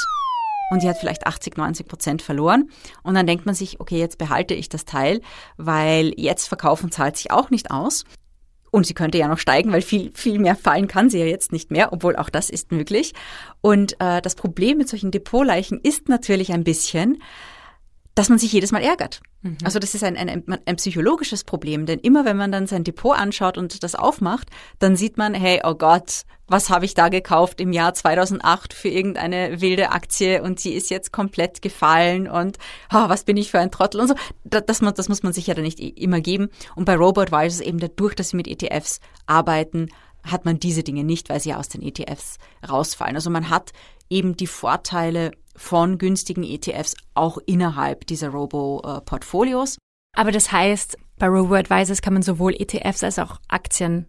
und 0.69 0.83
die 0.83 0.89
hat 0.89 0.97
vielleicht 0.97 1.25
80, 1.25 1.57
90 1.57 1.87
Prozent 1.87 2.21
verloren. 2.21 2.69
Und 3.03 3.15
dann 3.15 3.27
denkt 3.27 3.45
man 3.45 3.55
sich, 3.55 3.79
okay, 3.79 3.97
jetzt 3.97 4.17
behalte 4.17 4.53
ich 4.53 4.69
das 4.69 4.85
Teil, 4.85 5.21
weil 5.57 6.13
jetzt 6.17 6.47
verkaufen 6.47 6.91
zahlt 6.91 7.17
sich 7.17 7.31
auch 7.31 7.49
nicht 7.49 7.71
aus. 7.71 8.03
Und 8.69 8.85
sie 8.85 8.93
könnte 8.93 9.17
ja 9.17 9.29
noch 9.29 9.39
steigen, 9.39 9.71
weil 9.71 9.81
viel, 9.81 10.11
viel 10.13 10.39
mehr 10.39 10.55
fallen 10.55 10.89
kann 10.89 11.09
sie 11.09 11.19
ja 11.19 11.25
jetzt 11.25 11.53
nicht 11.53 11.71
mehr, 11.71 11.93
obwohl 11.93 12.17
auch 12.17 12.29
das 12.29 12.49
ist 12.49 12.71
möglich. 12.71 13.13
Und 13.61 13.93
äh, 13.99 14.21
das 14.21 14.35
Problem 14.35 14.77
mit 14.77 14.89
solchen 14.89 15.11
Depotleichen 15.11 15.79
ist 15.81 16.09
natürlich 16.09 16.51
ein 16.51 16.65
bisschen, 16.65 17.21
dass 18.17 18.29
man 18.29 18.39
sich 18.39 18.51
jedes 18.51 18.71
Mal 18.71 18.81
ärgert. 18.81 19.21
Mhm. 19.43 19.57
Also 19.63 19.77
das 19.77 19.93
ist 19.93 20.03
ein, 20.03 20.17
ein, 20.17 20.43
ein, 20.65 20.75
psychologisches 20.77 21.43
Problem, 21.43 21.85
denn 21.85 21.99
immer 21.99 22.25
wenn 22.25 22.35
man 22.35 22.51
dann 22.51 22.65
sein 22.65 22.83
Depot 22.83 23.15
anschaut 23.15 23.59
und 23.59 23.83
das 23.83 23.93
aufmacht, 23.93 24.49
dann 24.79 24.95
sieht 24.95 25.17
man, 25.17 25.35
hey, 25.35 25.61
oh 25.63 25.75
Gott, 25.75 26.23
was 26.47 26.71
habe 26.71 26.85
ich 26.85 26.95
da 26.95 27.09
gekauft 27.09 27.61
im 27.61 27.71
Jahr 27.73 27.93
2008 27.93 28.73
für 28.73 28.87
irgendeine 28.87 29.61
wilde 29.61 29.91
Aktie 29.91 30.41
und 30.41 30.59
sie 30.59 30.73
ist 30.73 30.89
jetzt 30.89 31.11
komplett 31.11 31.61
gefallen 31.61 32.27
und 32.27 32.57
oh, 32.91 33.07
was 33.07 33.23
bin 33.23 33.37
ich 33.37 33.51
für 33.51 33.59
ein 33.59 33.69
Trottel 33.69 34.01
und 34.01 34.07
so. 34.07 34.15
Das, 34.43 34.63
das, 34.65 34.79
das 34.79 35.09
muss 35.09 35.21
man 35.21 35.33
sich 35.33 35.45
ja 35.45 35.53
dann 35.53 35.65
nicht 35.65 35.79
immer 35.79 36.19
geben. 36.19 36.49
Und 36.75 36.85
bei 36.85 36.95
Robo-Advisors 36.95 37.61
eben 37.61 37.77
dadurch, 37.77 38.15
dass 38.15 38.29
sie 38.29 38.37
mit 38.37 38.47
ETFs 38.47 38.99
arbeiten, 39.27 39.89
hat 40.23 40.43
man 40.43 40.59
diese 40.59 40.81
Dinge 40.81 41.03
nicht, 41.03 41.29
weil 41.29 41.39
sie 41.39 41.53
aus 41.53 41.69
den 41.69 41.83
ETFs 41.83 42.37
rausfallen. 42.67 43.15
Also 43.15 43.29
man 43.29 43.51
hat 43.51 43.73
eben 44.09 44.35
die 44.35 44.47
Vorteile 44.47 45.31
von 45.57 45.97
günstigen 45.97 46.43
ETFs 46.43 46.95
auch 47.13 47.37
innerhalb 47.45 48.05
dieser 48.07 48.29
Robo-Portfolios. 48.29 49.77
Aber 50.15 50.31
das 50.31 50.51
heißt, 50.51 50.97
bei 51.17 51.27
Robo-Advisors 51.27 52.01
kann 52.01 52.13
man 52.13 52.21
sowohl 52.21 52.53
ETFs 52.53 53.03
als 53.03 53.19
auch 53.19 53.39
Aktien 53.49 54.07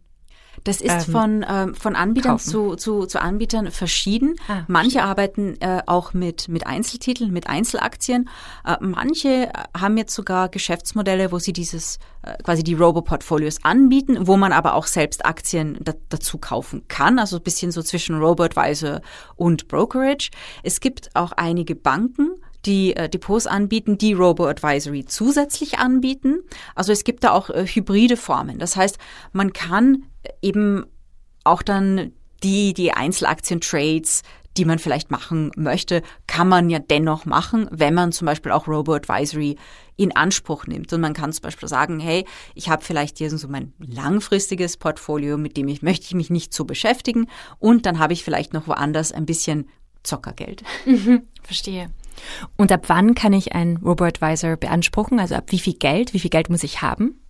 das 0.68 0.82
ist 0.82 1.08
ähm, 1.08 1.12
von, 1.12 1.46
ähm, 1.48 1.74
von 1.74 1.96
Anbietern 1.96 2.38
zu, 2.38 2.76
zu, 2.76 3.06
zu 3.06 3.22
Anbietern 3.22 3.70
verschieden. 3.70 4.36
Ah, 4.48 4.64
manche 4.68 5.02
arbeiten 5.02 5.58
äh, 5.60 5.82
auch 5.86 6.12
mit, 6.12 6.48
mit 6.48 6.66
Einzeltiteln, 6.66 7.32
mit 7.32 7.48
Einzelaktien. 7.48 8.28
Äh, 8.66 8.76
manche 8.80 9.50
haben 9.74 9.96
jetzt 9.96 10.14
sogar 10.14 10.50
Geschäftsmodelle, 10.50 11.32
wo 11.32 11.38
sie 11.38 11.54
dieses 11.54 11.98
äh, 12.22 12.36
quasi 12.42 12.62
die 12.62 12.74
Robo-Portfolios 12.74 13.64
anbieten, 13.64 14.26
wo 14.26 14.36
man 14.36 14.52
aber 14.52 14.74
auch 14.74 14.86
selbst 14.86 15.24
Aktien 15.24 15.78
da, 15.80 15.94
dazu 16.10 16.36
kaufen 16.36 16.86
kann. 16.88 17.18
Also 17.18 17.36
ein 17.36 17.42
bisschen 17.42 17.72
so 17.72 17.82
zwischen 17.82 18.18
Robo-Advisor 18.18 19.00
und 19.36 19.68
Brokerage. 19.68 20.30
Es 20.62 20.80
gibt 20.80 21.08
auch 21.14 21.32
einige 21.32 21.76
Banken, 21.76 22.28
die 22.66 22.94
äh, 22.94 23.08
Depots 23.08 23.46
anbieten, 23.46 23.98
die 23.98 24.12
Robo-Advisory 24.12 25.06
zusätzlich 25.06 25.78
anbieten. 25.78 26.40
Also 26.74 26.92
es 26.92 27.04
gibt 27.04 27.24
da 27.24 27.32
auch 27.32 27.50
äh, 27.50 27.66
hybride 27.66 28.16
Formen. 28.16 28.58
Das 28.58 28.76
heißt, 28.76 28.98
man 29.32 29.52
kann 29.52 30.04
eben 30.42 30.86
auch 31.44 31.62
dann 31.62 32.12
die, 32.42 32.74
die 32.74 32.92
Einzelaktien-Trades, 32.92 34.22
die 34.56 34.64
man 34.64 34.78
vielleicht 34.78 35.10
machen 35.10 35.50
möchte, 35.56 36.02
kann 36.26 36.48
man 36.48 36.68
ja 36.68 36.78
dennoch 36.78 37.24
machen, 37.24 37.68
wenn 37.70 37.94
man 37.94 38.12
zum 38.12 38.26
Beispiel 38.26 38.52
auch 38.52 38.66
Robo-Advisory 38.66 39.56
in 39.96 40.14
Anspruch 40.14 40.66
nimmt. 40.66 40.92
Und 40.92 41.00
man 41.00 41.14
kann 41.14 41.32
zum 41.32 41.42
Beispiel 41.42 41.68
sagen, 41.68 42.00
hey, 42.00 42.24
ich 42.54 42.68
habe 42.68 42.84
vielleicht 42.84 43.18
hier 43.18 43.30
so 43.30 43.48
mein 43.48 43.72
langfristiges 43.78 44.76
Portfolio, 44.76 45.36
mit 45.38 45.56
dem 45.56 45.68
ich 45.68 45.82
möchte 45.82 46.06
ich 46.06 46.14
mich 46.14 46.30
nicht 46.30 46.52
so 46.52 46.64
beschäftigen 46.64 47.28
und 47.58 47.86
dann 47.86 47.98
habe 47.98 48.12
ich 48.12 48.24
vielleicht 48.24 48.52
noch 48.52 48.66
woanders 48.66 49.12
ein 49.12 49.26
bisschen 49.26 49.68
Zockergeld. 50.02 50.62
Mhm, 50.86 51.22
verstehe. 51.42 51.90
Und 52.56 52.72
ab 52.72 52.84
wann 52.88 53.14
kann 53.14 53.32
ich 53.32 53.52
einen 53.52 53.78
Robo-Advisor 53.78 54.56
beanspruchen? 54.56 55.20
Also 55.20 55.34
ab 55.34 55.44
wie 55.48 55.58
viel 55.58 55.74
Geld? 55.74 56.14
Wie 56.14 56.20
viel 56.20 56.30
Geld 56.30 56.50
muss 56.50 56.64
ich 56.64 56.82
haben? 56.82 57.20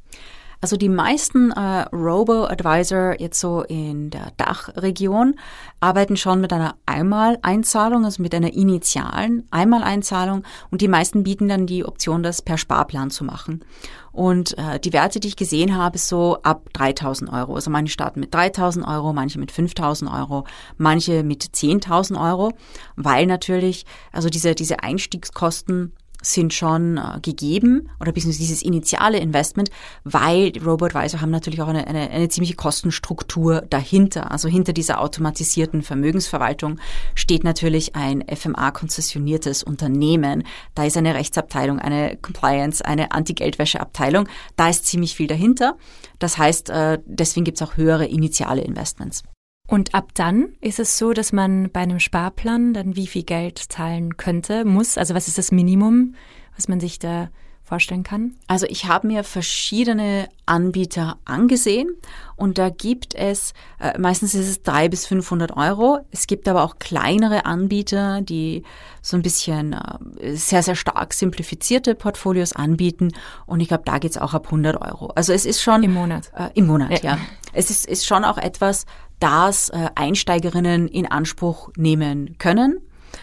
Also 0.61 0.77
die 0.77 0.89
meisten 0.89 1.53
äh, 1.53 1.83
Robo-Advisor 1.93 3.21
jetzt 3.21 3.39
so 3.39 3.63
in 3.63 4.11
der 4.11 4.33
Dachregion 4.37 5.37
arbeiten 5.79 6.17
schon 6.17 6.41
mit 6.41 6.53
einer 6.53 6.75
Einmaleinzahlung, 6.85 8.05
also 8.05 8.21
mit 8.23 8.35
einer 8.35 8.53
initialen 8.53 9.47
Einmaleinzahlung 9.53 10.43
und 10.73 10.81
die 10.81 10.89
meisten 10.89 11.23
bieten 11.23 11.49
dann 11.49 11.67
die 11.67 11.85
Option, 11.85 12.25
das 12.25 12.43
per 12.43 12.59
Sparplan 12.59 13.11
zu 13.11 13.23
machen. 13.23 13.65
Und 14.11 14.59
äh, 14.59 14.81
die 14.81 14.93
Werte, 14.93 15.21
die 15.21 15.29
ich 15.29 15.37
gesehen 15.37 15.77
habe, 15.77 15.97
so 15.97 16.39
ab 16.43 16.69
3000 16.73 17.33
Euro. 17.33 17.55
Also 17.55 17.71
manche 17.71 17.93
starten 17.93 18.19
mit 18.19 18.35
3000 18.35 18.85
Euro, 18.85 19.13
manche 19.13 19.39
mit 19.39 19.53
5000 19.53 20.11
Euro, 20.11 20.45
manche 20.77 21.23
mit 21.23 21.45
10.000 21.45 22.21
Euro, 22.21 22.53
weil 22.97 23.27
natürlich, 23.27 23.87
also 24.11 24.29
diese, 24.29 24.57
diese 24.57 24.83
Einstiegskosten 24.83 25.93
sind 26.23 26.53
schon 26.53 26.99
äh, 26.99 27.21
gegeben 27.21 27.91
oder 28.01 28.13
beziehungsweise 28.13 28.43
dieses 28.43 28.63
initiale 28.63 29.19
Investment, 29.19 29.71
weil 30.05 30.53
Robo-Advisor 30.65 31.21
haben 31.21 31.31
natürlich 31.31 31.63
auch 31.63 31.69
eine, 31.69 31.87
eine, 31.87 32.11
eine 32.11 32.29
ziemliche 32.29 32.55
Kostenstruktur 32.55 33.63
dahinter. 33.63 34.31
Also 34.31 34.49
hinter 34.49 34.73
dieser 34.73 35.01
automatisierten 35.01 35.83
Vermögensverwaltung 35.83 36.79
steht 37.15 37.45
natürlich 37.45 37.95
ein 37.95 38.25
FMA-konzessioniertes 38.29 39.63
Unternehmen. 39.63 40.45
Da 40.75 40.85
ist 40.85 40.97
eine 40.97 41.15
Rechtsabteilung, 41.15 41.79
eine 41.79 42.17
Compliance, 42.17 42.85
eine 42.85 43.13
Anti-Geldwäsche-Abteilung. 43.13 44.29
Da 44.57 44.69
ist 44.69 44.87
ziemlich 44.87 45.15
viel 45.15 45.29
dahinter. 45.29 45.77
Das 46.19 46.37
heißt, 46.37 46.71
äh, 46.71 46.99
deswegen 47.07 47.45
gibt 47.45 47.61
es 47.61 47.67
auch 47.67 47.77
höhere 47.77 48.07
initiale 48.07 48.63
Investments. 48.63 49.23
Und 49.69 49.95
ab 49.95 50.13
dann 50.15 50.49
ist 50.63 50.81
es 50.81 50.97
so, 50.97 51.13
dass 51.13 51.33
man 51.33 51.71
bei 51.71 51.81
einem 51.81 52.01
Sparplan 52.01 52.73
dann 52.73 52.97
wie 52.97 53.07
viel 53.07 53.23
Geld 53.23 53.59
zahlen 53.59 54.17
könnte, 54.17 54.65
muss? 54.65 54.97
Also 54.97 55.15
was 55.15 55.29
ist 55.29 55.37
das 55.37 55.53
Minimum, 55.53 56.15
was 56.57 56.69
man 56.69 56.81
sich 56.81 56.99
da 56.99 57.29
vorstellen 57.65 58.03
kann? 58.03 58.35
Also 58.47 58.65
ich 58.67 58.87
habe 58.87 59.07
mir 59.07 59.25
verschiedene 59.25 60.31
Anbieter 60.47 61.19
angesehen 61.27 61.91
und 62.35 62.57
da 62.57 62.71
gibt 62.71 63.15
es, 63.15 63.53
äh, 63.79 63.99
meistens 63.99 64.35
ist 64.35 64.49
es 64.49 64.63
drei 64.63 64.89
bis 64.89 65.07
500 65.07 65.55
Euro. 65.55 65.99
Es 66.11 66.27
gibt 66.27 66.49
aber 66.49 66.63
auch 66.65 66.79
kleinere 66.79 67.45
Anbieter, 67.45 68.23
die 68.23 68.63
so 69.03 69.19
ein 69.19 69.23
bisschen 69.23 69.75
äh, 69.75 70.35
sehr, 70.35 70.63
sehr 70.63 70.77
stark 70.77 71.13
simplifizierte 71.13 71.95
Portfolios 71.95 72.55
anbieten 72.55 73.13
und 73.45 73.61
ich 73.61 73.69
glaube, 73.69 73.83
da 73.85 73.99
geht's 73.99 74.17
auch 74.17 74.33
ab 74.33 74.47
100 74.47 74.81
Euro. 74.81 75.09
Also 75.09 75.35
es 75.35 75.45
ist 75.45 75.61
schon... 75.61 75.83
Im 75.83 75.93
Monat. 75.93 76.33
Äh, 76.35 76.49
Im 76.55 76.67
Monat, 76.67 77.03
ja. 77.03 77.17
ja. 77.17 77.19
Es 77.53 77.71
ist, 77.71 77.87
ist 77.87 78.07
schon 78.07 78.25
auch 78.25 78.39
etwas, 78.39 78.87
das 79.21 79.71
äh, 79.71 79.89
Einsteigerinnen 79.95 80.89
in 80.89 81.07
Anspruch 81.07 81.71
nehmen 81.77 82.37
können. 82.39 82.81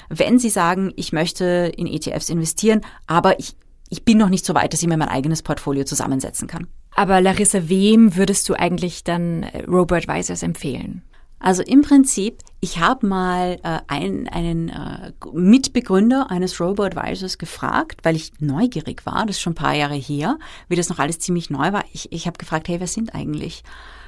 Wenn 0.10 0.40
sie 0.40 0.50
sagen, 0.50 0.92
ich 0.96 1.14
möchte 1.14 1.72
in 1.76 1.88
ETFs 1.88 2.30
investieren, 2.30 2.82
aber 3.08 3.40
ich, 3.40 3.56
ich 3.90 4.04
bin 4.04 4.18
noch 4.18 4.30
nicht 4.30 4.46
so 4.46 4.54
weit, 4.56 4.74
dass 4.74 4.82
ich 4.82 4.88
mir 4.88 4.98
mein 4.98 5.10
eigenes 5.10 5.44
Portfolio 5.44 5.84
zusammensetzen 5.84 6.48
kann. 6.48 6.68
Aber 6.96 7.22
Larissa, 7.22 7.68
wem 7.70 8.16
würdest 8.16 8.48
du 8.50 8.54
eigentlich 8.54 9.04
dann 9.04 9.44
äh, 9.44 9.64
Robo-Advisors 9.66 10.44
empfehlen? 10.44 11.04
Also 11.40 11.62
im 11.62 11.82
Prinzip, 11.82 12.40
ich 12.62 12.80
habe 12.80 13.06
mal 13.06 13.60
äh, 13.62 13.80
einen, 13.88 14.28
einen 14.30 14.70
äh, 14.70 15.12
Mitbegründer 15.34 16.32
eines 16.32 16.60
Robo-Advisors 16.60 17.38
gefragt, 17.38 18.00
weil 18.04 18.16
ich 18.16 18.32
neugierig 18.40 19.06
war, 19.06 19.26
das 19.26 19.36
ist 19.36 19.42
schon 19.42 19.52
ein 19.52 19.56
paar 19.56 19.76
Jahre 19.76 19.96
her, 19.96 20.40
wie 20.70 20.76
das 20.76 20.90
noch 20.90 21.00
alles 21.00 21.20
ziemlich 21.20 21.50
neu 21.50 21.74
war. 21.74 21.84
Ich, 21.92 22.12
ich 22.12 22.26
habe 22.26 22.38
gefragt, 22.38 22.68
hey, 22.70 22.80
wer 22.80 22.88
sind 22.88 23.14
eigentlich 23.14 23.64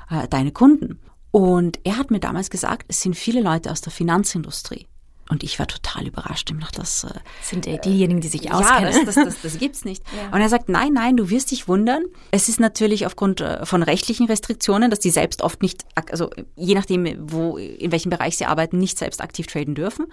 äh, 0.10 0.28
deine 0.30 0.52
Kunden? 0.52 1.00
Und 1.32 1.80
er 1.84 1.98
hat 1.98 2.12
mir 2.12 2.20
damals 2.20 2.50
gesagt, 2.50 2.86
es 2.88 3.02
sind 3.02 3.16
viele 3.16 3.42
Leute 3.42 3.72
aus 3.72 3.82
der 3.82 3.92
Finanzindustrie. 3.92 4.88
Und 5.30 5.44
ich 5.44 5.60
war 5.60 5.68
total 5.68 6.08
überrascht. 6.08 6.50
Ich 6.52 6.60
dachte, 6.60 6.80
das 6.80 7.04
äh, 7.04 7.10
sind 7.42 7.68
äh, 7.68 7.80
diejenigen, 7.80 8.22
die 8.22 8.30
sich 8.30 8.52
auskennen. 8.52 8.94
Ja, 8.94 9.04
das, 9.04 9.16
das, 9.16 9.26
das, 9.26 9.42
das 9.42 9.58
gibt's 9.60 9.84
nicht. 9.84 10.04
Ja. 10.16 10.34
Und 10.34 10.40
er 10.40 10.48
sagt, 10.48 10.70
nein, 10.70 10.94
nein, 10.94 11.18
du 11.18 11.30
wirst 11.30 11.52
dich 11.52 11.68
wundern. 11.68 12.04
Es 12.32 12.48
ist 12.48 12.60
natürlich 12.60 13.06
aufgrund 13.06 13.42
äh, 13.42 13.66
von 13.66 13.84
rechtlichen 13.84 14.28
Restriktionen, 14.28 14.90
dass 14.90 15.00
die 15.00 15.10
selbst 15.10 15.42
oft 15.42 15.62
nicht, 15.62 15.86
also 16.10 16.30
je 16.56 16.76
nachdem, 16.76 17.30
wo, 17.30 17.58
in 17.58 17.92
welchem 17.92 18.10
Bereich 18.10 18.38
sie 18.38 18.46
arbeiten, 18.46 18.78
nicht 18.78 18.98
selbst 18.98 19.22
aktiv 19.22 19.48
traden 19.48 19.76
dürfen. 19.76 20.06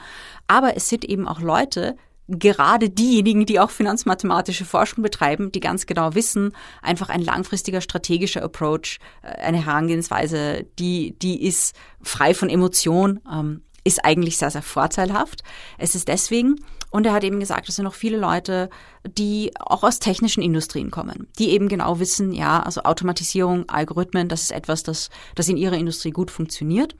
Aber 0.49 0.76
es 0.76 0.88
sind 0.88 1.04
eben 1.04 1.28
auch 1.28 1.40
Leute, 1.40 1.97
gerade 2.28 2.90
diejenigen, 2.90 3.46
die 3.46 3.60
auch 3.60 3.70
finanzmathematische 3.70 4.64
Forschung 4.64 5.02
betreiben, 5.02 5.52
die 5.52 5.60
ganz 5.60 5.86
genau 5.86 6.14
wissen, 6.14 6.52
einfach 6.82 7.08
ein 7.08 7.22
langfristiger 7.22 7.80
strategischer 7.80 8.42
Approach, 8.42 8.98
äh, 9.22 9.28
eine 9.42 9.64
Herangehensweise, 9.64 10.66
die, 10.78 11.16
die 11.20 11.44
ist 11.44 11.74
frei 12.02 12.34
von 12.34 12.48
Emotion. 12.48 13.20
Ähm, 13.30 13.62
ist 13.86 14.02
eigentlich 14.02 14.38
sehr, 14.38 14.50
sehr 14.50 14.62
vorteilhaft. 14.62 15.42
Es 15.76 15.94
ist 15.94 16.08
deswegen, 16.08 16.56
und 16.90 17.04
er 17.04 17.12
hat 17.12 17.22
eben 17.22 17.38
gesagt, 17.38 17.68
es 17.68 17.76
sind 17.76 17.84
noch 17.84 17.94
viele 17.94 18.16
Leute, 18.16 18.70
die 19.06 19.52
auch 19.60 19.82
aus 19.82 19.98
technischen 19.98 20.42
Industrien 20.42 20.90
kommen, 20.90 21.28
die 21.38 21.50
eben 21.50 21.68
genau 21.68 22.00
wissen, 22.00 22.32
ja, 22.32 22.62
also 22.62 22.84
Automatisierung, 22.84 23.68
Algorithmen, 23.68 24.28
das 24.28 24.42
ist 24.42 24.52
etwas, 24.52 24.84
das, 24.84 25.10
das 25.34 25.48
in 25.48 25.58
ihrer 25.58 25.76
Industrie 25.76 26.12
gut 26.12 26.30
funktioniert. 26.30 26.96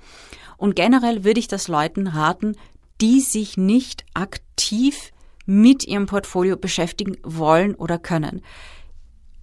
Und 0.59 0.77
generell 0.77 1.25
würde 1.25 1.41
ich 1.41 1.49
das 1.49 1.69
Leuten 1.69 2.07
raten, 2.07 2.55
die 3.01 3.21
sich 3.21 3.57
nicht 3.57 4.05
aktiv 4.13 5.11
mit 5.47 5.87
ihrem 5.87 6.07
Portfolio 6.07 6.57
beschäftigen 6.57 7.17
wollen 7.23 7.75
oder 7.75 7.99
können. 7.99 8.43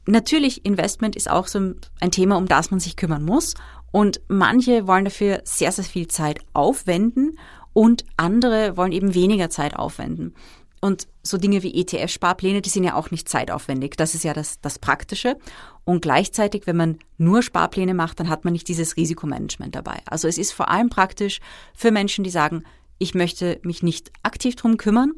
Natürlich, 0.07 0.65
Investment 0.65 1.15
ist 1.15 1.29
auch 1.29 1.47
so 1.47 1.73
ein 1.99 2.11
Thema, 2.11 2.37
um 2.37 2.47
das 2.47 2.71
man 2.71 2.79
sich 2.79 2.95
kümmern 2.95 3.23
muss. 3.23 3.53
Und 3.91 4.21
manche 4.27 4.87
wollen 4.87 5.05
dafür 5.05 5.41
sehr, 5.43 5.71
sehr 5.71 5.83
viel 5.83 6.07
Zeit 6.07 6.39
aufwenden 6.53 7.37
und 7.73 8.05
andere 8.17 8.77
wollen 8.77 8.93
eben 8.93 9.13
weniger 9.13 9.49
Zeit 9.49 9.75
aufwenden. 9.75 10.33
Und 10.83 11.07
so 11.21 11.37
Dinge 11.37 11.61
wie 11.61 11.75
ETF-Sparpläne, 11.75 12.61
die 12.61 12.69
sind 12.69 12.83
ja 12.83 12.95
auch 12.95 13.11
nicht 13.11 13.29
zeitaufwendig. 13.29 13.95
Das 13.97 14.15
ist 14.15 14.23
ja 14.23 14.33
das, 14.33 14.59
das 14.61 14.79
Praktische. 14.79 15.37
Und 15.85 16.01
gleichzeitig, 16.01 16.65
wenn 16.65 16.77
man 16.77 16.97
nur 17.19 17.43
Sparpläne 17.43 17.93
macht, 17.93 18.19
dann 18.19 18.29
hat 18.29 18.45
man 18.45 18.53
nicht 18.53 18.67
dieses 18.67 18.97
Risikomanagement 18.97 19.75
dabei. 19.75 19.99
Also 20.05 20.27
es 20.27 20.39
ist 20.39 20.53
vor 20.53 20.69
allem 20.69 20.89
praktisch 20.89 21.39
für 21.75 21.91
Menschen, 21.91 22.23
die 22.23 22.31
sagen, 22.31 22.63
ich 22.97 23.13
möchte 23.13 23.59
mich 23.63 23.83
nicht 23.83 24.11
aktiv 24.23 24.55
drum 24.55 24.77
kümmern 24.77 25.11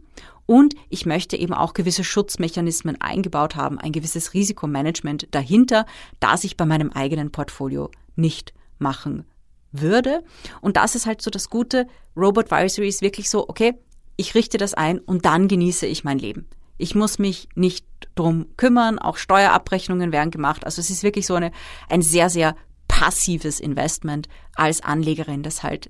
und 0.46 0.76
ich 0.90 1.06
möchte 1.06 1.38
eben 1.38 1.54
auch 1.54 1.74
gewisse 1.74 2.04
Schutzmechanismen 2.04 3.00
eingebaut 3.00 3.56
haben, 3.56 3.80
ein 3.80 3.92
gewisses 3.92 4.34
Risikomanagement 4.34 5.28
dahinter, 5.32 5.86
das 6.20 6.44
ich 6.44 6.58
bei 6.58 6.66
meinem 6.66 6.92
eigenen 6.92 7.32
Portfolio 7.32 7.90
nicht 8.16 8.54
machen 8.78 9.26
würde. 9.72 10.24
Und 10.62 10.78
das 10.78 10.96
ist 10.96 11.06
halt 11.06 11.22
so 11.22 11.32
das 11.32 11.50
Gute. 11.50 11.88
Robotvisory 12.16 12.88
ist 12.88 13.02
wirklich 13.02 13.30
so, 13.30 13.48
okay, 13.48 13.74
ich 14.18 14.36
richte 14.36 14.58
das 14.58 14.74
ein 14.74 15.00
und 15.00 15.26
dann 15.26 15.48
genieße 15.48 15.88
ich 15.88 16.04
mein 16.04 16.20
Leben. 16.20 16.48
Ich 16.78 16.96
muss 16.96 17.20
mich 17.20 17.48
nicht 17.56 17.86
drum 18.16 18.48
kümmern, 18.58 19.00
auch 19.00 19.18
Steuerabrechnungen 19.18 20.12
werden 20.12 20.32
gemacht. 20.32 20.66
Also 20.66 20.82
es 20.82 20.90
ist 20.90 21.04
wirklich 21.04 21.26
so 21.26 21.36
eine, 21.36 21.52
ein 21.90 22.02
sehr, 22.02 22.30
sehr 22.30 22.56
passives 22.88 23.60
Investment 23.60 24.28
als 24.56 24.82
Anlegerin, 24.82 25.44
das 25.44 25.64
halt 25.64 25.90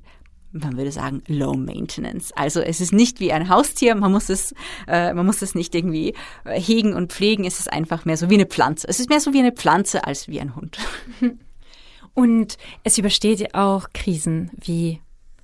man 0.53 0.77
würde 0.77 0.91
sagen, 0.91 1.23
low 1.27 1.55
maintenance. 1.55 2.31
Also 2.35 2.61
es 2.61 2.79
ist 2.79 2.93
nicht 2.93 3.19
wie 3.19 3.33
ein 3.33 3.49
Haustier, 3.49 3.95
man 3.95 4.11
muss 4.11 4.29
es, 4.29 4.53
äh, 4.87 5.13
man 5.13 5.25
muss 5.25 5.41
es 5.41 5.55
nicht 5.55 5.75
irgendwie 5.75 6.13
äh, 6.45 6.59
hegen 6.59 6.93
und 6.93 7.11
pflegen, 7.11 7.43
es 7.43 7.59
ist 7.59 7.71
einfach 7.71 8.05
mehr 8.05 8.17
so 8.17 8.29
wie 8.29 8.35
eine 8.35 8.45
Pflanze. 8.45 8.87
Es 8.87 8.99
ist 8.99 9.09
mehr 9.09 9.19
so 9.19 9.33
wie 9.33 9.39
eine 9.39 9.51
Pflanze 9.51 10.05
als 10.05 10.27
wie 10.27 10.39
ein 10.39 10.55
Hund. 10.55 10.77
Und 12.15 12.59
es 12.83 12.99
übersteht 12.99 13.55
auch 13.55 13.87
Krisen 13.91 14.51
wie 14.55 15.01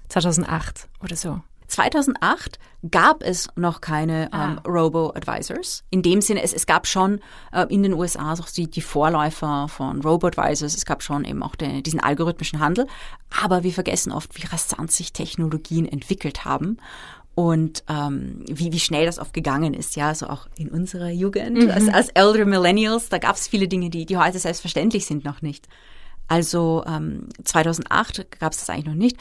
2008 0.09 0.87
oder 1.03 1.15
so. 1.15 1.41
2008 1.69 2.59
gab 2.91 3.23
es 3.23 3.47
noch 3.55 3.81
keine 3.81 4.31
ah. 4.33 4.51
ähm, 4.51 4.59
Robo-Advisors. 4.59 5.83
In 5.89 6.01
dem 6.01 6.21
Sinne, 6.21 6.43
es, 6.43 6.53
es 6.53 6.65
gab 6.65 6.87
schon 6.87 7.19
äh, 7.51 7.65
in 7.69 7.83
den 7.83 7.93
USA 7.93 8.33
auch 8.33 8.49
die, 8.49 8.69
die 8.69 8.81
Vorläufer 8.81 9.67
von 9.67 10.01
Robo-Advisors. 10.01 10.75
Es 10.75 10.85
gab 10.85 11.03
schon 11.03 11.25
eben 11.25 11.43
auch 11.43 11.55
den, 11.55 11.83
diesen 11.83 11.99
algorithmischen 11.99 12.59
Handel. 12.59 12.87
Aber 13.43 13.63
wir 13.63 13.71
vergessen 13.71 14.11
oft, 14.11 14.37
wie 14.37 14.45
rasant 14.47 14.91
sich 14.91 15.13
Technologien 15.13 15.87
entwickelt 15.87 16.45
haben 16.45 16.77
und 17.39 17.85
ähm, 17.87 18.43
wie, 18.47 18.73
wie 18.73 18.81
schnell 18.81 19.05
das 19.05 19.17
oft 19.17 19.33
gegangen 19.33 19.73
ist, 19.73 19.95
ja, 19.95 20.13
so 20.13 20.27
auch 20.27 20.47
in 20.57 20.67
unserer 20.67 21.09
Jugend, 21.09 21.57
mhm. 21.57 21.71
als, 21.71 21.87
als 21.87 22.09
Elder 22.09 22.45
Millennials, 22.45 23.07
da 23.07 23.17
gab 23.17 23.37
es 23.37 23.47
viele 23.47 23.69
Dinge, 23.69 23.89
die, 23.89 24.05
die 24.05 24.17
heute 24.17 24.39
selbstverständlich 24.39 25.05
sind, 25.05 25.23
noch 25.23 25.41
nicht. 25.41 25.69
Also 26.27 26.83
ähm, 26.85 27.29
2008 27.41 28.39
gab 28.39 28.51
es 28.51 28.59
das 28.59 28.69
eigentlich 28.69 28.87
noch 28.87 28.93
nicht. 28.93 29.15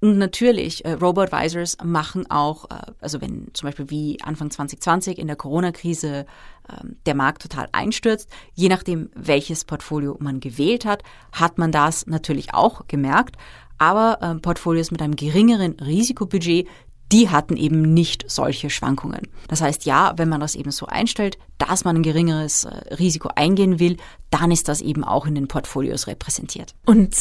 Und 0.00 0.18
natürlich, 0.18 0.84
äh, 0.84 0.92
Robo-Advisors 0.92 1.78
machen 1.82 2.30
auch, 2.30 2.66
äh, 2.70 2.92
also 3.00 3.20
wenn 3.20 3.48
zum 3.52 3.68
Beispiel 3.68 3.90
wie 3.90 4.18
Anfang 4.22 4.50
2020 4.50 5.18
in 5.18 5.26
der 5.26 5.36
Corona-Krise 5.36 6.26
äh, 6.68 6.72
der 7.06 7.14
Markt 7.14 7.42
total 7.42 7.68
einstürzt, 7.72 8.28
je 8.54 8.68
nachdem, 8.68 9.10
welches 9.14 9.64
Portfolio 9.64 10.16
man 10.20 10.40
gewählt 10.40 10.84
hat, 10.84 11.02
hat 11.32 11.58
man 11.58 11.72
das 11.72 12.06
natürlich 12.06 12.54
auch 12.54 12.86
gemerkt. 12.86 13.36
Aber 13.78 14.18
äh, 14.20 14.34
Portfolios 14.36 14.90
mit 14.90 15.02
einem 15.02 15.16
geringeren 15.16 15.72
Risikobudget, 15.80 16.68
die 17.10 17.30
hatten 17.30 17.56
eben 17.56 17.94
nicht 17.94 18.30
solche 18.30 18.70
Schwankungen. 18.70 19.22
Das 19.48 19.62
heißt, 19.62 19.86
ja, 19.86 20.12
wenn 20.16 20.28
man 20.28 20.40
das 20.40 20.54
eben 20.54 20.70
so 20.70 20.86
einstellt, 20.86 21.38
dass 21.56 21.84
man 21.84 21.96
ein 21.96 22.02
geringeres 22.02 22.64
äh, 22.64 22.94
Risiko 22.94 23.30
eingehen 23.34 23.80
will, 23.80 23.96
dann 24.30 24.50
ist 24.50 24.68
das 24.68 24.80
eben 24.80 25.04
auch 25.04 25.26
in 25.26 25.34
den 25.34 25.48
Portfolios 25.48 26.06
repräsentiert. 26.06 26.74
Und 26.84 27.16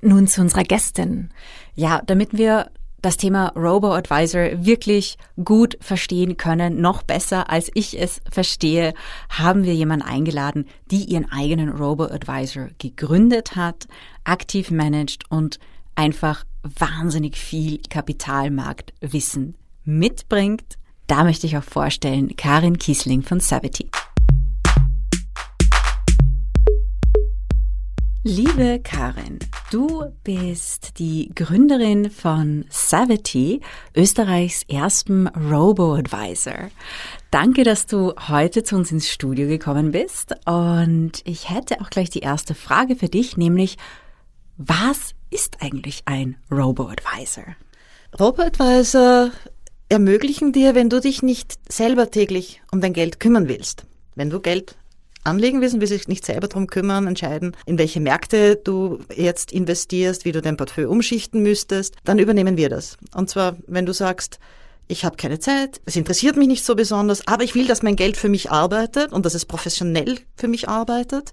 nun 0.00 0.26
zu 0.26 0.40
unserer 0.40 0.64
Gästin. 0.64 1.30
Ja, 1.74 2.02
damit 2.06 2.36
wir 2.36 2.70
das 3.00 3.16
Thema 3.16 3.52
Robo-Advisor 3.54 4.64
wirklich 4.64 5.18
gut 5.44 5.78
verstehen 5.80 6.36
können, 6.36 6.80
noch 6.80 7.02
besser 7.02 7.48
als 7.48 7.70
ich 7.74 7.98
es 7.98 8.20
verstehe, 8.30 8.92
haben 9.28 9.64
wir 9.64 9.74
jemanden 9.74 10.06
eingeladen, 10.06 10.66
die 10.90 11.04
ihren 11.04 11.30
eigenen 11.30 11.68
Robo-Advisor 11.68 12.68
gegründet 12.78 13.54
hat, 13.54 13.86
aktiv 14.24 14.70
managt 14.70 15.30
und 15.30 15.60
einfach 15.94 16.44
wahnsinnig 16.62 17.36
viel 17.36 17.80
Kapitalmarktwissen 17.88 19.56
mitbringt. 19.84 20.76
Da 21.06 21.24
möchte 21.24 21.46
ich 21.46 21.56
auch 21.56 21.64
vorstellen 21.64 22.36
Karin 22.36 22.78
Kiesling 22.78 23.22
von 23.22 23.40
Savity. 23.40 23.88
Liebe 28.30 28.78
Karin, 28.84 29.38
du 29.70 30.12
bist 30.22 30.98
die 30.98 31.30
Gründerin 31.34 32.10
von 32.10 32.66
Savity, 32.68 33.62
Österreichs 33.96 34.64
ersten 34.68 35.28
Robo-Advisor. 35.28 36.68
Danke, 37.30 37.64
dass 37.64 37.86
du 37.86 38.12
heute 38.28 38.64
zu 38.64 38.76
uns 38.76 38.92
ins 38.92 39.08
Studio 39.08 39.48
gekommen 39.48 39.92
bist. 39.92 40.34
Und 40.44 41.22
ich 41.24 41.48
hätte 41.48 41.80
auch 41.80 41.88
gleich 41.88 42.10
die 42.10 42.18
erste 42.18 42.54
Frage 42.54 42.96
für 42.96 43.08
dich, 43.08 43.38
nämlich, 43.38 43.78
was 44.58 45.14
ist 45.30 45.62
eigentlich 45.62 46.02
ein 46.04 46.36
Robo-Advisor? 46.50 47.56
Robo-Advisor 48.20 49.30
ermöglichen 49.88 50.52
dir, 50.52 50.74
wenn 50.74 50.90
du 50.90 51.00
dich 51.00 51.22
nicht 51.22 51.54
selber 51.72 52.10
täglich 52.10 52.60
um 52.72 52.82
dein 52.82 52.92
Geld 52.92 53.20
kümmern 53.20 53.48
willst. 53.48 53.86
Wenn 54.16 54.28
du 54.28 54.40
Geld 54.40 54.76
anlegen 55.28 55.60
willst 55.60 55.74
und 55.74 55.80
willst 55.80 55.92
dich 55.92 56.08
nicht 56.08 56.26
selber 56.26 56.48
darum 56.48 56.66
kümmern, 56.66 57.06
entscheiden, 57.06 57.56
in 57.66 57.78
welche 57.78 58.00
Märkte 58.00 58.56
du 58.56 58.98
jetzt 59.14 59.52
investierst, 59.52 60.24
wie 60.24 60.32
du 60.32 60.42
dein 60.42 60.56
Portfolio 60.56 60.90
umschichten 60.90 61.42
müsstest, 61.42 61.96
dann 62.04 62.18
übernehmen 62.18 62.56
wir 62.56 62.68
das. 62.68 62.96
Und 63.14 63.30
zwar, 63.30 63.56
wenn 63.66 63.86
du 63.86 63.92
sagst, 63.92 64.38
ich 64.88 65.04
habe 65.04 65.16
keine 65.16 65.38
Zeit, 65.38 65.80
es 65.84 65.96
interessiert 65.96 66.36
mich 66.36 66.48
nicht 66.48 66.64
so 66.64 66.74
besonders, 66.74 67.26
aber 67.26 67.44
ich 67.44 67.54
will, 67.54 67.66
dass 67.66 67.82
mein 67.82 67.96
Geld 67.96 68.16
für 68.16 68.30
mich 68.30 68.50
arbeitet 68.50 69.12
und 69.12 69.26
dass 69.26 69.34
es 69.34 69.44
professionell 69.44 70.18
für 70.36 70.48
mich 70.48 70.68
arbeitet. 70.68 71.32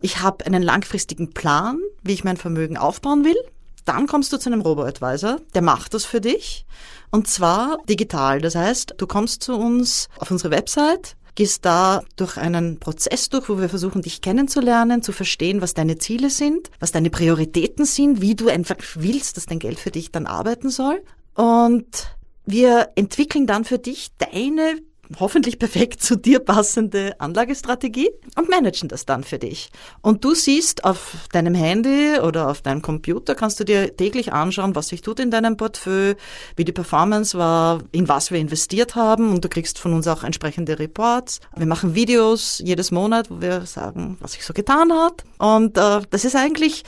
Ich 0.00 0.20
habe 0.20 0.46
einen 0.46 0.62
langfristigen 0.62 1.32
Plan, 1.32 1.78
wie 2.02 2.14
ich 2.14 2.24
mein 2.24 2.38
Vermögen 2.38 2.76
aufbauen 2.78 3.24
will. 3.24 3.36
Dann 3.84 4.06
kommst 4.06 4.32
du 4.32 4.38
zu 4.38 4.50
einem 4.50 4.62
Robo-Advisor, 4.62 5.40
der 5.54 5.62
macht 5.62 5.94
das 5.94 6.04
für 6.04 6.20
dich. 6.20 6.66
Und 7.10 7.28
zwar 7.28 7.78
digital. 7.88 8.40
Das 8.40 8.54
heißt, 8.54 8.94
du 8.96 9.06
kommst 9.06 9.42
zu 9.42 9.56
uns 9.56 10.08
auf 10.18 10.30
unsere 10.30 10.50
Website, 10.50 11.16
gehst 11.36 11.64
da 11.64 12.02
durch 12.16 12.36
einen 12.36 12.80
Prozess 12.80 13.28
durch, 13.28 13.48
wo 13.48 13.60
wir 13.60 13.68
versuchen, 13.68 14.02
dich 14.02 14.20
kennenzulernen, 14.20 15.02
zu 15.02 15.12
verstehen, 15.12 15.62
was 15.62 15.74
deine 15.74 15.98
Ziele 15.98 16.30
sind, 16.30 16.70
was 16.80 16.90
deine 16.90 17.10
Prioritäten 17.10 17.84
sind, 17.84 18.20
wie 18.20 18.34
du 18.34 18.48
einfach 18.48 18.76
willst, 18.96 19.36
dass 19.36 19.46
dein 19.46 19.60
Geld 19.60 19.78
für 19.78 19.92
dich 19.92 20.10
dann 20.10 20.26
arbeiten 20.26 20.70
soll. 20.70 21.00
Und 21.34 22.16
wir 22.44 22.88
entwickeln 22.96 23.46
dann 23.46 23.64
für 23.64 23.78
dich 23.78 24.10
deine 24.18 24.78
hoffentlich 25.18 25.58
perfekt 25.58 26.02
zu 26.02 26.16
dir 26.16 26.40
passende 26.40 27.14
Anlagestrategie 27.20 28.10
und 28.36 28.48
managen 28.48 28.88
das 28.88 29.06
dann 29.06 29.24
für 29.24 29.38
dich. 29.38 29.70
Und 30.02 30.24
du 30.24 30.34
siehst 30.34 30.84
auf 30.84 31.28
deinem 31.32 31.54
Handy 31.54 32.18
oder 32.20 32.48
auf 32.48 32.62
deinem 32.62 32.82
Computer, 32.82 33.34
kannst 33.34 33.60
du 33.60 33.64
dir 33.64 33.96
täglich 33.96 34.32
anschauen, 34.32 34.74
was 34.74 34.88
sich 34.88 35.02
tut 35.02 35.20
in 35.20 35.30
deinem 35.30 35.56
Portfolio, 35.56 36.14
wie 36.56 36.64
die 36.64 36.72
Performance 36.72 37.36
war, 37.38 37.82
in 37.92 38.08
was 38.08 38.30
wir 38.30 38.38
investiert 38.38 38.94
haben 38.94 39.32
und 39.32 39.44
du 39.44 39.48
kriegst 39.48 39.78
von 39.78 39.92
uns 39.92 40.06
auch 40.06 40.24
entsprechende 40.24 40.78
Reports. 40.78 41.40
Wir 41.56 41.66
machen 41.66 41.94
Videos 41.94 42.60
jedes 42.64 42.90
Monat, 42.90 43.30
wo 43.30 43.40
wir 43.40 43.66
sagen, 43.66 44.16
was 44.20 44.32
sich 44.32 44.44
so 44.44 44.52
getan 44.52 44.92
hat. 44.92 45.24
Und 45.38 45.76
äh, 45.78 46.00
das 46.10 46.24
ist 46.24 46.36
eigentlich 46.36 46.82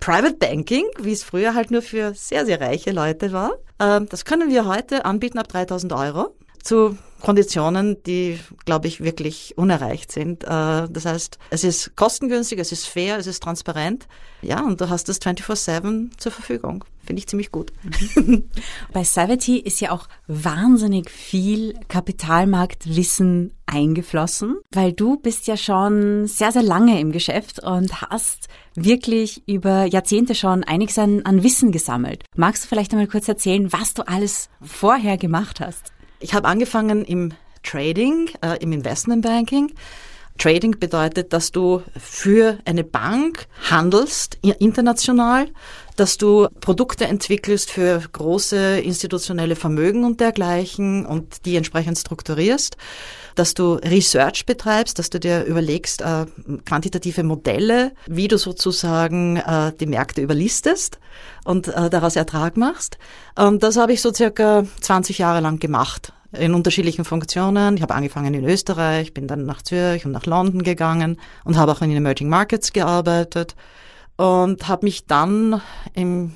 Private 0.00 0.34
Banking, 0.34 0.84
wie 1.00 1.12
es 1.12 1.24
früher 1.24 1.54
halt 1.54 1.70
nur 1.70 1.82
für 1.82 2.14
sehr, 2.14 2.46
sehr 2.46 2.60
reiche 2.60 2.92
Leute 2.92 3.32
war. 3.32 3.52
Äh, 3.78 4.02
das 4.08 4.24
können 4.24 4.50
wir 4.50 4.66
heute 4.66 5.04
anbieten 5.04 5.38
ab 5.38 5.48
3000 5.48 5.92
Euro 5.92 6.34
zu 6.64 6.96
Konditionen, 7.20 8.02
die, 8.04 8.38
glaube 8.64 8.86
ich, 8.86 9.02
wirklich 9.02 9.56
unerreicht 9.56 10.12
sind. 10.12 10.44
Äh, 10.44 10.88
das 10.88 11.04
heißt, 11.04 11.38
es 11.50 11.64
ist 11.64 11.96
kostengünstig, 11.96 12.58
es 12.58 12.72
ist 12.72 12.86
fair, 12.86 13.18
es 13.18 13.26
ist 13.26 13.42
transparent. 13.42 14.06
Ja, 14.42 14.64
und 14.64 14.80
du 14.80 14.88
hast 14.88 15.08
das 15.08 15.20
24-7 15.20 16.10
zur 16.16 16.32
Verfügung 16.32 16.84
finde 17.08 17.20
ich 17.20 17.26
ziemlich 17.26 17.50
gut. 17.50 17.72
Bei 18.92 19.02
Savity 19.02 19.56
ist 19.56 19.80
ja 19.80 19.92
auch 19.92 20.08
wahnsinnig 20.26 21.08
viel 21.08 21.72
Kapitalmarktwissen 21.88 23.54
eingeflossen, 23.64 24.58
weil 24.72 24.92
du 24.92 25.16
bist 25.16 25.46
ja 25.46 25.56
schon 25.56 26.26
sehr, 26.26 26.52
sehr 26.52 26.62
lange 26.62 27.00
im 27.00 27.10
Geschäft 27.10 27.62
und 27.62 28.02
hast 28.02 28.48
wirklich 28.74 29.48
über 29.48 29.86
Jahrzehnte 29.86 30.34
schon 30.34 30.64
einiges 30.64 30.98
an, 30.98 31.22
an 31.22 31.42
Wissen 31.42 31.72
gesammelt. 31.72 32.24
Magst 32.36 32.64
du 32.64 32.68
vielleicht 32.68 32.92
einmal 32.92 33.08
kurz 33.08 33.26
erzählen, 33.26 33.72
was 33.72 33.94
du 33.94 34.06
alles 34.06 34.50
vorher 34.60 35.16
gemacht 35.16 35.60
hast? 35.60 35.92
Ich 36.20 36.34
habe 36.34 36.48
angefangen 36.48 37.04
im 37.04 37.32
Trading, 37.62 38.30
äh, 38.42 38.56
im 38.60 38.72
Investmentbanking. 38.72 39.72
Trading 40.38 40.78
bedeutet, 40.78 41.32
dass 41.32 41.52
du 41.52 41.82
für 41.96 42.58
eine 42.64 42.84
Bank 42.84 43.46
handelst, 43.68 44.38
international, 44.42 45.48
dass 45.96 46.16
du 46.16 46.46
Produkte 46.60 47.06
entwickelst 47.06 47.70
für 47.70 48.00
große 48.12 48.78
institutionelle 48.78 49.56
Vermögen 49.56 50.04
und 50.04 50.20
dergleichen 50.20 51.04
und 51.04 51.44
die 51.44 51.56
entsprechend 51.56 51.98
strukturierst, 51.98 52.76
dass 53.34 53.54
du 53.54 53.74
Research 53.74 54.46
betreibst, 54.46 54.98
dass 54.98 55.10
du 55.10 55.18
dir 55.18 55.44
überlegst, 55.44 56.02
äh, 56.02 56.26
quantitative 56.64 57.24
Modelle, 57.24 57.92
wie 58.06 58.28
du 58.28 58.38
sozusagen 58.38 59.36
äh, 59.38 59.72
die 59.78 59.86
Märkte 59.86 60.22
überlistest 60.22 60.98
und 61.44 61.68
äh, 61.68 61.90
daraus 61.90 62.16
Ertrag 62.16 62.56
machst. 62.56 62.98
Und 63.36 63.62
das 63.62 63.76
habe 63.76 63.92
ich 63.92 64.00
so 64.00 64.12
circa 64.12 64.64
20 64.80 65.18
Jahre 65.18 65.40
lang 65.40 65.58
gemacht 65.58 66.12
in 66.32 66.54
unterschiedlichen 66.54 67.04
Funktionen. 67.04 67.76
Ich 67.76 67.82
habe 67.82 67.94
angefangen 67.94 68.34
in 68.34 68.44
Österreich, 68.44 69.14
bin 69.14 69.26
dann 69.26 69.46
nach 69.46 69.62
Zürich 69.62 70.04
und 70.04 70.12
nach 70.12 70.26
London 70.26 70.62
gegangen 70.62 71.18
und 71.44 71.56
habe 71.56 71.72
auch 71.72 71.80
in 71.80 71.90
Emerging 71.90 72.28
Markets 72.28 72.72
gearbeitet 72.72 73.54
und 74.16 74.68
habe 74.68 74.84
mich 74.84 75.06
dann 75.06 75.62
im 75.94 76.34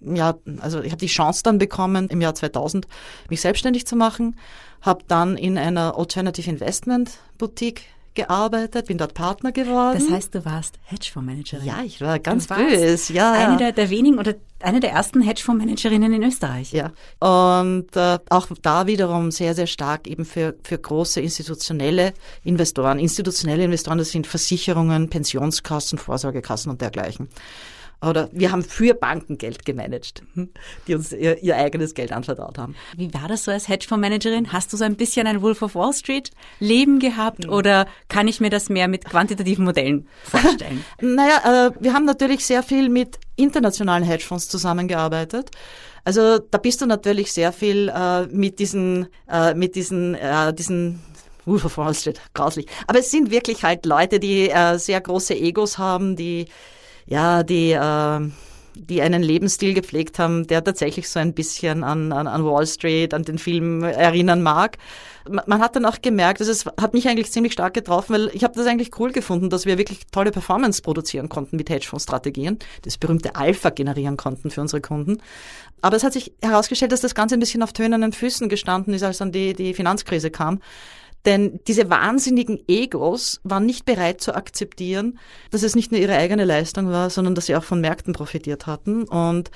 Jahr, 0.00 0.38
also 0.60 0.80
ich 0.80 0.92
habe 0.92 1.00
die 1.00 1.06
Chance 1.06 1.42
dann 1.42 1.58
bekommen, 1.58 2.08
im 2.08 2.20
Jahr 2.20 2.34
2000 2.34 2.86
mich 3.28 3.40
selbstständig 3.40 3.86
zu 3.86 3.96
machen, 3.96 4.36
habe 4.80 5.04
dann 5.08 5.36
in 5.36 5.58
einer 5.58 5.96
Alternative 5.96 6.50
Investment 6.50 7.18
Boutique 7.38 7.82
gearbeitet, 8.14 8.86
bin 8.86 8.98
dort 8.98 9.14
Partner 9.14 9.52
geworden. 9.52 9.98
Das 9.98 10.10
heißt, 10.10 10.34
du 10.34 10.44
warst 10.44 10.78
Hedgefondsmanagerin. 10.84 11.66
Ja, 11.66 11.82
ich 11.84 12.00
war 12.00 12.18
ganz 12.18 12.46
böse. 12.46 13.12
Ja, 13.12 13.32
eine. 13.32 13.56
Der, 13.56 13.72
der 13.72 13.90
wenigen 13.90 14.18
oder 14.18 14.34
eine 14.60 14.80
der 14.80 14.90
ersten 14.90 15.22
Hedgefondsmanagerinnen 15.22 16.12
in 16.12 16.22
Österreich. 16.22 16.72
Ja. 16.72 16.92
Und 17.20 17.96
äh, 17.96 18.18
auch 18.28 18.48
da 18.62 18.86
wiederum 18.86 19.30
sehr, 19.30 19.54
sehr 19.54 19.66
stark 19.66 20.06
eben 20.06 20.24
für, 20.24 20.54
für 20.62 20.78
große 20.78 21.20
institutionelle 21.20 22.12
Investoren. 22.44 22.98
Institutionelle 22.98 23.64
Investoren, 23.64 23.98
das 23.98 24.10
sind 24.10 24.26
Versicherungen, 24.26 25.10
Pensionskassen, 25.10 25.98
Vorsorgekassen 25.98 26.70
und 26.70 26.80
dergleichen 26.80 27.28
oder 28.02 28.28
wir 28.32 28.50
haben 28.50 28.62
für 28.62 28.94
Banken 28.94 29.38
Geld 29.38 29.64
gemanagt, 29.64 30.22
hm, 30.34 30.50
die 30.86 30.94
uns 30.94 31.12
ihr, 31.12 31.42
ihr, 31.42 31.56
eigenes 31.56 31.94
Geld 31.94 32.12
anvertraut 32.12 32.58
haben. 32.58 32.74
Wie 32.96 33.12
war 33.14 33.28
das 33.28 33.44
so 33.44 33.50
als 33.50 33.68
Hedgefondsmanagerin? 33.68 34.52
Hast 34.52 34.72
du 34.72 34.76
so 34.76 34.84
ein 34.84 34.96
bisschen 34.96 35.26
ein 35.26 35.42
Wolf 35.42 35.62
of 35.62 35.74
Wall 35.74 35.92
Street 35.92 36.30
Leben 36.58 36.98
gehabt 36.98 37.44
mhm. 37.46 37.52
oder 37.52 37.86
kann 38.08 38.28
ich 38.28 38.40
mir 38.40 38.50
das 38.50 38.68
mehr 38.68 38.88
mit 38.88 39.04
quantitativen 39.04 39.64
Modellen 39.64 40.08
vorstellen? 40.24 40.84
naja, 41.00 41.68
äh, 41.68 41.70
wir 41.80 41.94
haben 41.94 42.04
natürlich 42.04 42.44
sehr 42.44 42.62
viel 42.62 42.88
mit 42.88 43.18
internationalen 43.36 44.04
Hedgefonds 44.04 44.48
zusammengearbeitet. 44.48 45.50
Also 46.04 46.38
da 46.38 46.58
bist 46.58 46.80
du 46.80 46.86
natürlich 46.86 47.32
sehr 47.32 47.52
viel 47.52 47.88
äh, 47.88 48.26
mit 48.26 48.58
diesen, 48.58 49.06
äh, 49.30 49.54
mit 49.54 49.76
diesen, 49.76 50.16
äh, 50.16 50.52
diesen 50.52 51.00
Wolf 51.44 51.64
of 51.64 51.78
Wall 51.78 51.94
Street, 51.94 52.20
grauslich. 52.34 52.66
Aber 52.86 52.98
es 52.98 53.10
sind 53.10 53.30
wirklich 53.30 53.62
halt 53.62 53.86
Leute, 53.86 54.18
die 54.18 54.50
äh, 54.50 54.78
sehr 54.78 55.00
große 55.00 55.34
Egos 55.34 55.78
haben, 55.78 56.16
die 56.16 56.46
ja, 57.06 57.42
die, 57.42 57.72
äh, 57.72 58.20
die 58.74 59.02
einen 59.02 59.22
Lebensstil 59.22 59.74
gepflegt 59.74 60.18
haben, 60.18 60.46
der 60.46 60.64
tatsächlich 60.64 61.08
so 61.08 61.20
ein 61.20 61.34
bisschen 61.34 61.84
an, 61.84 62.12
an, 62.12 62.26
an 62.26 62.44
Wall 62.44 62.66
Street, 62.66 63.14
an 63.14 63.22
den 63.22 63.38
Film 63.38 63.82
erinnern 63.82 64.42
mag. 64.42 64.78
Man 65.28 65.60
hat 65.60 65.76
dann 65.76 65.84
auch 65.84 66.02
gemerkt, 66.02 66.40
also 66.40 66.50
es 66.50 66.66
hat 66.80 66.94
mich 66.94 67.06
eigentlich 67.06 67.30
ziemlich 67.30 67.52
stark 67.52 67.74
getroffen, 67.74 68.14
weil 68.14 68.30
ich 68.32 68.42
habe 68.42 68.54
das 68.54 68.66
eigentlich 68.66 68.98
cool 68.98 69.12
gefunden, 69.12 69.50
dass 69.50 69.66
wir 69.66 69.78
wirklich 69.78 70.00
tolle 70.10 70.32
Performance 70.32 70.82
produzieren 70.82 71.28
konnten 71.28 71.56
mit 71.56 71.70
Hedgefonds-Strategien, 71.70 72.58
das 72.82 72.98
berühmte 72.98 73.36
Alpha 73.36 73.70
generieren 73.70 74.16
konnten 74.16 74.50
für 74.50 74.60
unsere 74.60 74.80
Kunden. 74.80 75.18
Aber 75.80 75.96
es 75.96 76.02
hat 76.02 76.12
sich 76.12 76.32
herausgestellt, 76.42 76.92
dass 76.92 77.02
das 77.02 77.14
Ganze 77.14 77.36
ein 77.36 77.40
bisschen 77.40 77.62
auf 77.62 77.72
tönenden 77.72 78.12
Füßen 78.12 78.48
gestanden 78.48 78.94
ist, 78.94 79.02
als 79.02 79.18
dann 79.18 79.30
die, 79.30 79.52
die 79.52 79.74
Finanzkrise 79.74 80.30
kam. 80.30 80.60
Denn 81.24 81.60
diese 81.68 81.88
wahnsinnigen 81.88 82.58
Egos 82.66 83.40
waren 83.44 83.64
nicht 83.64 83.84
bereit 83.84 84.20
zu 84.20 84.34
akzeptieren, 84.34 85.18
dass 85.50 85.62
es 85.62 85.76
nicht 85.76 85.92
nur 85.92 86.00
ihre 86.00 86.16
eigene 86.16 86.44
Leistung 86.44 86.90
war, 86.90 87.10
sondern 87.10 87.34
dass 87.34 87.46
sie 87.46 87.54
auch 87.54 87.64
von 87.64 87.80
Märkten 87.80 88.12
profitiert 88.12 88.66
hatten. 88.66 89.04
Und 89.04 89.50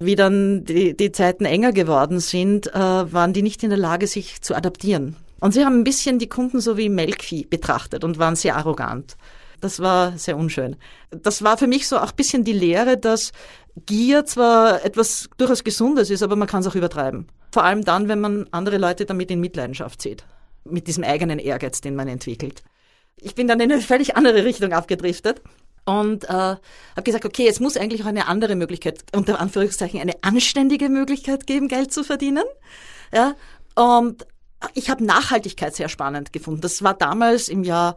wie 0.00 0.16
dann 0.16 0.64
die, 0.64 0.96
die 0.96 1.12
Zeiten 1.12 1.44
enger 1.44 1.72
geworden 1.72 2.18
sind, 2.18 2.68
äh, 2.74 2.78
waren 2.78 3.32
die 3.32 3.42
nicht 3.42 3.62
in 3.62 3.70
der 3.70 3.78
Lage, 3.78 4.06
sich 4.06 4.42
zu 4.42 4.56
adaptieren. 4.56 5.16
Und 5.40 5.54
sie 5.54 5.64
haben 5.64 5.80
ein 5.80 5.84
bisschen 5.84 6.18
die 6.18 6.28
Kunden 6.28 6.60
so 6.60 6.76
wie 6.76 6.88
Melkvieh 6.88 7.46
betrachtet 7.46 8.02
und 8.02 8.18
waren 8.18 8.34
sehr 8.34 8.56
arrogant. 8.56 9.16
Das 9.60 9.80
war 9.80 10.18
sehr 10.18 10.36
unschön. 10.36 10.76
Das 11.10 11.42
war 11.42 11.58
für 11.58 11.66
mich 11.68 11.86
so 11.86 11.98
auch 11.98 12.10
ein 12.10 12.16
bisschen 12.16 12.42
die 12.42 12.52
Lehre, 12.52 12.96
dass 12.96 13.32
Gier 13.86 14.24
zwar 14.24 14.84
etwas 14.84 15.28
durchaus 15.36 15.62
Gesundes 15.62 16.10
ist, 16.10 16.22
aber 16.22 16.34
man 16.34 16.48
kann 16.48 16.60
es 16.60 16.66
auch 16.66 16.74
übertreiben. 16.74 17.26
Vor 17.52 17.64
allem 17.64 17.84
dann, 17.84 18.08
wenn 18.08 18.20
man 18.20 18.46
andere 18.50 18.78
Leute 18.78 19.04
damit 19.04 19.30
in 19.30 19.40
Mitleidenschaft 19.40 20.02
zieht 20.02 20.24
mit 20.70 20.86
diesem 20.86 21.04
eigenen 21.04 21.38
Ehrgeiz, 21.38 21.80
den 21.80 21.94
man 21.94 22.08
entwickelt. 22.08 22.62
Ich 23.16 23.34
bin 23.34 23.48
dann 23.48 23.60
in 23.60 23.72
eine 23.72 23.80
völlig 23.80 24.16
andere 24.16 24.44
Richtung 24.44 24.72
abgedriftet 24.72 25.42
und 25.84 26.24
äh, 26.24 26.28
habe 26.28 27.02
gesagt, 27.02 27.24
okay, 27.24 27.48
es 27.48 27.60
muss 27.60 27.76
eigentlich 27.76 28.02
auch 28.02 28.08
eine 28.08 28.28
andere 28.28 28.54
Möglichkeit, 28.54 29.04
unter 29.14 29.40
Anführungszeichen 29.40 30.00
eine 30.00 30.14
anständige 30.22 30.88
Möglichkeit 30.88 31.46
geben, 31.46 31.68
Geld 31.68 31.92
zu 31.92 32.04
verdienen. 32.04 32.44
Ja, 33.12 33.34
und 33.74 34.26
ich 34.74 34.90
habe 34.90 35.04
Nachhaltigkeit 35.04 35.74
sehr 35.74 35.88
spannend 35.88 36.32
gefunden. 36.32 36.60
Das 36.60 36.82
war 36.82 36.94
damals 36.94 37.48
im 37.48 37.64
Jahr 37.64 37.96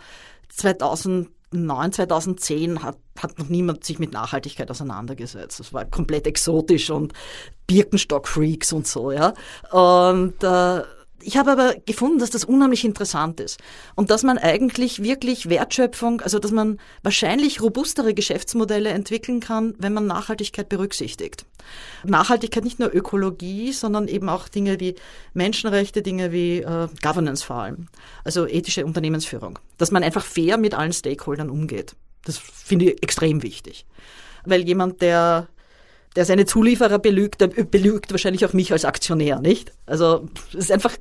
2009, 0.50 1.92
2010 1.92 2.84
hat, 2.84 2.98
hat 3.20 3.40
noch 3.40 3.50
niemand 3.50 3.84
sich 3.84 4.00
mit 4.00 4.14
Nachhaltigkeit 4.14 4.70
auseinandergesetzt. 4.70 5.60
Das 5.60 5.74
war 5.74 5.86
komplett 5.86 6.28
exotisch 6.28 6.90
und 6.92 7.14
Birkenstock-Freaks 7.68 8.74
und 8.74 8.88
so, 8.88 9.12
ja. 9.12 9.34
Und 9.72 10.44
äh, 10.44 10.82
ich 11.24 11.38
habe 11.38 11.52
aber 11.52 11.76
gefunden, 11.86 12.20
dass 12.20 12.30
das 12.30 12.46
unheimlich 12.46 12.86
interessant 12.86 13.40
ist 13.40 13.60
und 13.96 14.12
dass 14.12 14.24
man 14.24 14.38
eigentlich 14.38 15.02
wirklich 15.04 15.50
Wertschöpfung, 15.50 16.22
also 16.22 16.40
dass 16.40 16.52
man 16.52 16.80
wahrscheinlich 17.04 17.62
robustere 17.62 18.14
Geschäftsmodelle 18.14 18.90
entwickeln 18.90 19.40
kann, 19.40 19.74
wenn 19.78 19.94
man 19.94 20.08
Nachhaltigkeit 20.08 20.70
berücksichtigt. 20.70 21.46
Nachhaltigkeit 22.04 22.64
nicht 22.64 22.80
nur 22.80 22.94
Ökologie, 22.94 23.72
sondern 23.72 24.08
eben 24.08 24.30
auch 24.30 24.48
Dinge 24.48 24.80
wie 24.80 24.96
Menschenrechte, 25.34 26.02
Dinge 26.02 26.32
wie 26.32 26.60
äh, 26.60 26.88
Governance 27.02 27.44
vor 27.44 27.58
allem, 27.58 27.88
also 28.24 28.48
ethische 28.48 28.86
Unternehmensführung, 28.86 29.60
dass 29.78 29.92
man 29.92 30.04
einfach 30.04 30.26
fair 30.26 30.58
mit 30.58 30.74
allen 30.74 30.94
Stakeholdern 30.94 31.50
umgeht. 31.50 31.96
Das 32.26 32.38
finde 32.38 32.92
ich 32.92 33.04
extrem 33.04 33.44
wichtig, 33.44 33.86
weil 34.46 34.62
jemand, 34.62 35.02
der 35.02 35.48
der 36.16 36.26
seine 36.26 36.46
Zulieferer 36.46 37.00
belügt, 37.00 37.42
der 37.42 37.48
belügt 37.48 38.12
wahrscheinlich 38.12 38.46
auch 38.46 38.54
mich 38.54 38.72
als 38.72 38.86
Aktionär, 38.86 39.40
nicht? 39.40 39.72
Also 39.86 40.28
es 40.50 40.56
ist 40.56 40.72
einfach 40.72 40.96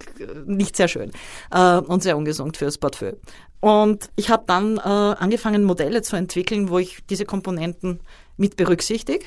nicht 0.47 0.77
sehr 0.77 0.89
schön 0.89 1.11
äh, 1.51 1.79
und 1.79 2.03
sehr 2.03 2.17
ungesund 2.17 2.57
fürs 2.57 2.79
Portfolio. 2.79 3.17
Und 3.61 4.09
ich 4.17 4.31
habe 4.31 4.45
dann 4.47 4.79
äh, 4.79 4.81
angefangen, 4.81 5.65
Modelle 5.65 6.03
zu 6.03 6.17
entwickeln, 6.17 6.71
wo 6.71 6.79
ich 6.79 6.99
diese 7.11 7.25
Komponenten 7.25 8.01
mit 8.37 8.57
berücksichtige. 8.57 9.25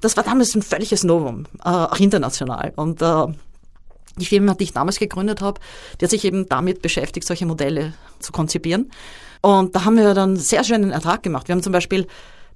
Das 0.00 0.16
war 0.16 0.24
damals 0.24 0.54
ein 0.54 0.62
völliges 0.62 1.04
Novum, 1.04 1.46
äh, 1.64 1.68
auch 1.68 1.98
international. 1.98 2.72
Und 2.76 3.00
äh, 3.00 3.26
die 4.16 4.26
Firma, 4.26 4.54
die 4.54 4.64
ich 4.64 4.72
damals 4.72 4.98
gegründet 4.98 5.40
habe, 5.40 5.60
die 6.00 6.04
hat 6.04 6.10
sich 6.10 6.24
eben 6.24 6.48
damit 6.48 6.82
beschäftigt, 6.82 7.26
solche 7.26 7.46
Modelle 7.46 7.94
zu 8.18 8.32
konzipieren. 8.32 8.90
Und 9.40 9.74
da 9.74 9.84
haben 9.84 9.96
wir 9.96 10.12
dann 10.12 10.36
sehr 10.36 10.64
schönen 10.64 10.90
Ertrag 10.90 11.22
gemacht. 11.22 11.48
Wir 11.48 11.54
haben 11.54 11.62
zum 11.62 11.72
Beispiel, 11.72 12.06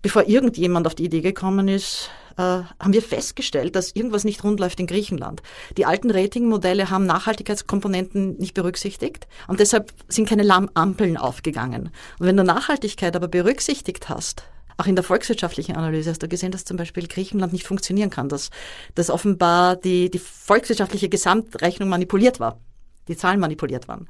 bevor 0.05 0.29
irgendjemand 0.29 0.87
auf 0.87 0.95
die 0.95 1.07
Idee 1.07 1.23
gekommen 1.23 1.67
ist, 1.67 2.11
äh, 2.37 2.43
haben 2.43 2.93
wir 2.93 3.01
festgestellt, 3.01 3.75
dass 3.75 3.93
irgendwas 3.93 4.25
nicht 4.25 4.45
rund 4.45 4.61
läuft 4.61 4.79
in 4.79 4.87
Griechenland. 4.87 5.43
Die 5.79 5.87
alten 5.87 6.11
Ratingmodelle 6.11 6.91
haben 6.91 7.07
Nachhaltigkeitskomponenten 7.07 8.37
nicht 8.37 8.53
berücksichtigt 8.53 9.27
und 9.49 9.61
deshalb 9.61 9.95
sind 10.09 10.29
keine 10.29 10.69
Ampeln 10.75 11.17
aufgegangen. 11.17 11.91
Und 12.19 12.27
wenn 12.27 12.37
du 12.37 12.45
Nachhaltigkeit 12.45 13.17
aber 13.17 13.29
berücksichtigt 13.29 14.11
hast, 14.11 14.45
auch 14.77 14.87
in 14.87 14.95
der 14.95 15.05
volkswirtschaftlichen 15.05 15.75
Analyse 15.75 16.11
hast 16.11 16.23
du 16.23 16.29
gesehen, 16.29 16.53
dass 16.53 16.67
zum 16.67 16.77
Beispiel 16.77 17.09
Griechenland 17.09 17.55
nicht 17.55 17.67
funktionieren 17.67 18.11
kann, 18.11 18.29
dass, 18.29 18.51
dass 18.95 19.09
offenbar 19.09 19.77
die, 19.77 20.11
die 20.11 20.19
volkswirtschaftliche 20.19 21.09
Gesamtrechnung 21.09 21.89
manipuliert 21.89 22.41
war 22.41 22.61
die 23.09 23.17
Zahlen 23.17 23.41
manipuliert 23.41 23.89
waren. 23.89 24.09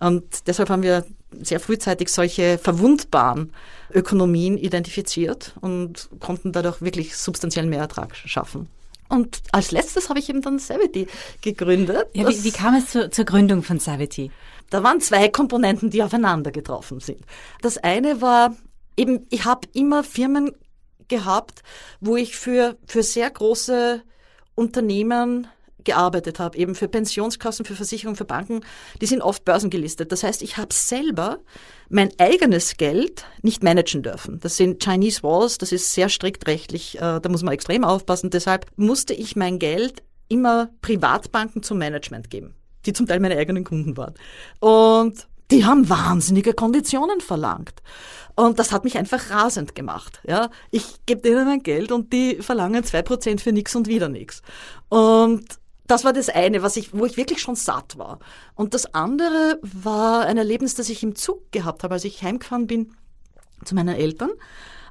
Und 0.00 0.46
deshalb 0.46 0.70
haben 0.70 0.82
wir 0.82 1.04
sehr 1.40 1.60
frühzeitig 1.60 2.08
solche 2.08 2.58
verwundbaren 2.58 3.52
Ökonomien 3.92 4.58
identifiziert 4.58 5.54
und 5.60 6.08
konnten 6.20 6.52
dadurch 6.52 6.82
wirklich 6.82 7.16
substanziell 7.16 7.66
mehr 7.66 7.80
Ertrag 7.80 8.14
schaffen. 8.16 8.68
Und 9.08 9.42
als 9.52 9.72
letztes 9.72 10.08
habe 10.08 10.18
ich 10.18 10.30
eben 10.30 10.40
dann 10.40 10.58
Savity 10.58 11.06
gegründet. 11.42 12.06
Ja, 12.14 12.28
wie, 12.28 12.44
wie 12.44 12.50
kam 12.50 12.74
es 12.74 12.90
zu, 12.90 13.10
zur 13.10 13.26
Gründung 13.26 13.62
von 13.62 13.78
Savity? 13.78 14.30
Da 14.70 14.82
waren 14.82 15.02
zwei 15.02 15.28
Komponenten, 15.28 15.90
die 15.90 16.02
aufeinander 16.02 16.50
getroffen 16.50 16.98
sind. 17.00 17.20
Das 17.60 17.76
eine 17.76 18.22
war 18.22 18.56
eben, 18.96 19.26
ich 19.28 19.44
habe 19.44 19.68
immer 19.74 20.02
Firmen 20.02 20.52
gehabt, 21.08 21.62
wo 22.00 22.16
ich 22.16 22.36
für, 22.36 22.78
für 22.86 23.02
sehr 23.02 23.28
große 23.28 24.02
Unternehmen 24.54 25.46
gearbeitet 25.84 26.38
habe, 26.38 26.56
eben 26.58 26.74
für 26.74 26.88
Pensionskassen, 26.88 27.64
für 27.64 27.74
Versicherungen, 27.74 28.16
für 28.16 28.24
Banken, 28.24 28.60
die 29.00 29.06
sind 29.06 29.22
oft 29.22 29.44
börsengelistet. 29.44 30.12
Das 30.12 30.22
heißt, 30.22 30.42
ich 30.42 30.56
habe 30.56 30.72
selber 30.72 31.38
mein 31.88 32.10
eigenes 32.18 32.76
Geld 32.76 33.24
nicht 33.42 33.62
managen 33.62 34.02
dürfen. 34.02 34.40
Das 34.40 34.56
sind 34.56 34.82
Chinese 34.82 35.22
Walls, 35.22 35.58
das 35.58 35.72
ist 35.72 35.92
sehr 35.92 36.08
strikt 36.08 36.46
rechtlich, 36.46 36.96
äh, 36.96 37.20
da 37.20 37.28
muss 37.28 37.42
man 37.42 37.54
extrem 37.54 37.84
aufpassen. 37.84 38.30
Deshalb 38.30 38.66
musste 38.76 39.14
ich 39.14 39.36
mein 39.36 39.58
Geld 39.58 40.02
immer 40.28 40.70
Privatbanken 40.80 41.62
zum 41.62 41.78
Management 41.78 42.30
geben, 42.30 42.54
die 42.86 42.92
zum 42.92 43.06
Teil 43.06 43.20
meine 43.20 43.36
eigenen 43.36 43.64
Kunden 43.64 43.96
waren. 43.96 44.14
Und 44.60 45.28
die 45.50 45.66
haben 45.66 45.90
wahnsinnige 45.90 46.54
Konditionen 46.54 47.20
verlangt. 47.20 47.82
Und 48.34 48.58
das 48.58 48.72
hat 48.72 48.84
mich 48.84 48.96
einfach 48.96 49.28
rasend 49.28 49.74
gemacht. 49.74 50.22
Ja, 50.26 50.48
ich 50.70 51.04
gebe 51.04 51.20
denen 51.20 51.44
mein 51.44 51.62
Geld 51.62 51.92
und 51.92 52.12
die 52.12 52.36
verlangen 52.36 52.82
zwei 52.84 53.02
Prozent 53.02 53.42
für 53.42 53.52
nichts 53.52 53.76
und 53.76 53.86
wieder 53.86 54.08
nichts. 54.08 54.40
Und 54.88 55.44
das 55.86 56.04
war 56.04 56.12
das 56.12 56.28
eine, 56.28 56.62
was 56.62 56.76
ich, 56.76 56.92
wo 56.92 57.04
ich 57.04 57.16
wirklich 57.16 57.40
schon 57.40 57.56
satt 57.56 57.98
war. 57.98 58.18
Und 58.54 58.74
das 58.74 58.94
andere 58.94 59.58
war 59.62 60.26
ein 60.26 60.38
Erlebnis, 60.38 60.74
das 60.74 60.88
ich 60.88 61.02
im 61.02 61.14
Zug 61.16 61.50
gehabt 61.52 61.82
habe, 61.82 61.94
als 61.94 62.04
ich 62.04 62.22
heimgefahren 62.22 62.66
bin 62.66 62.94
zu 63.64 63.74
meinen 63.74 63.96
Eltern. 63.96 64.30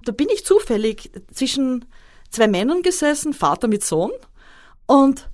Da 0.03 0.11
bin 0.11 0.27
ich 0.33 0.45
zufällig 0.45 1.11
zwischen 1.33 1.85
zwei 2.29 2.47
Männern 2.47 2.81
gesessen, 2.81 3.33
Vater 3.33 3.67
mit 3.67 3.83
Sohn, 3.83 4.11
und 4.85 5.29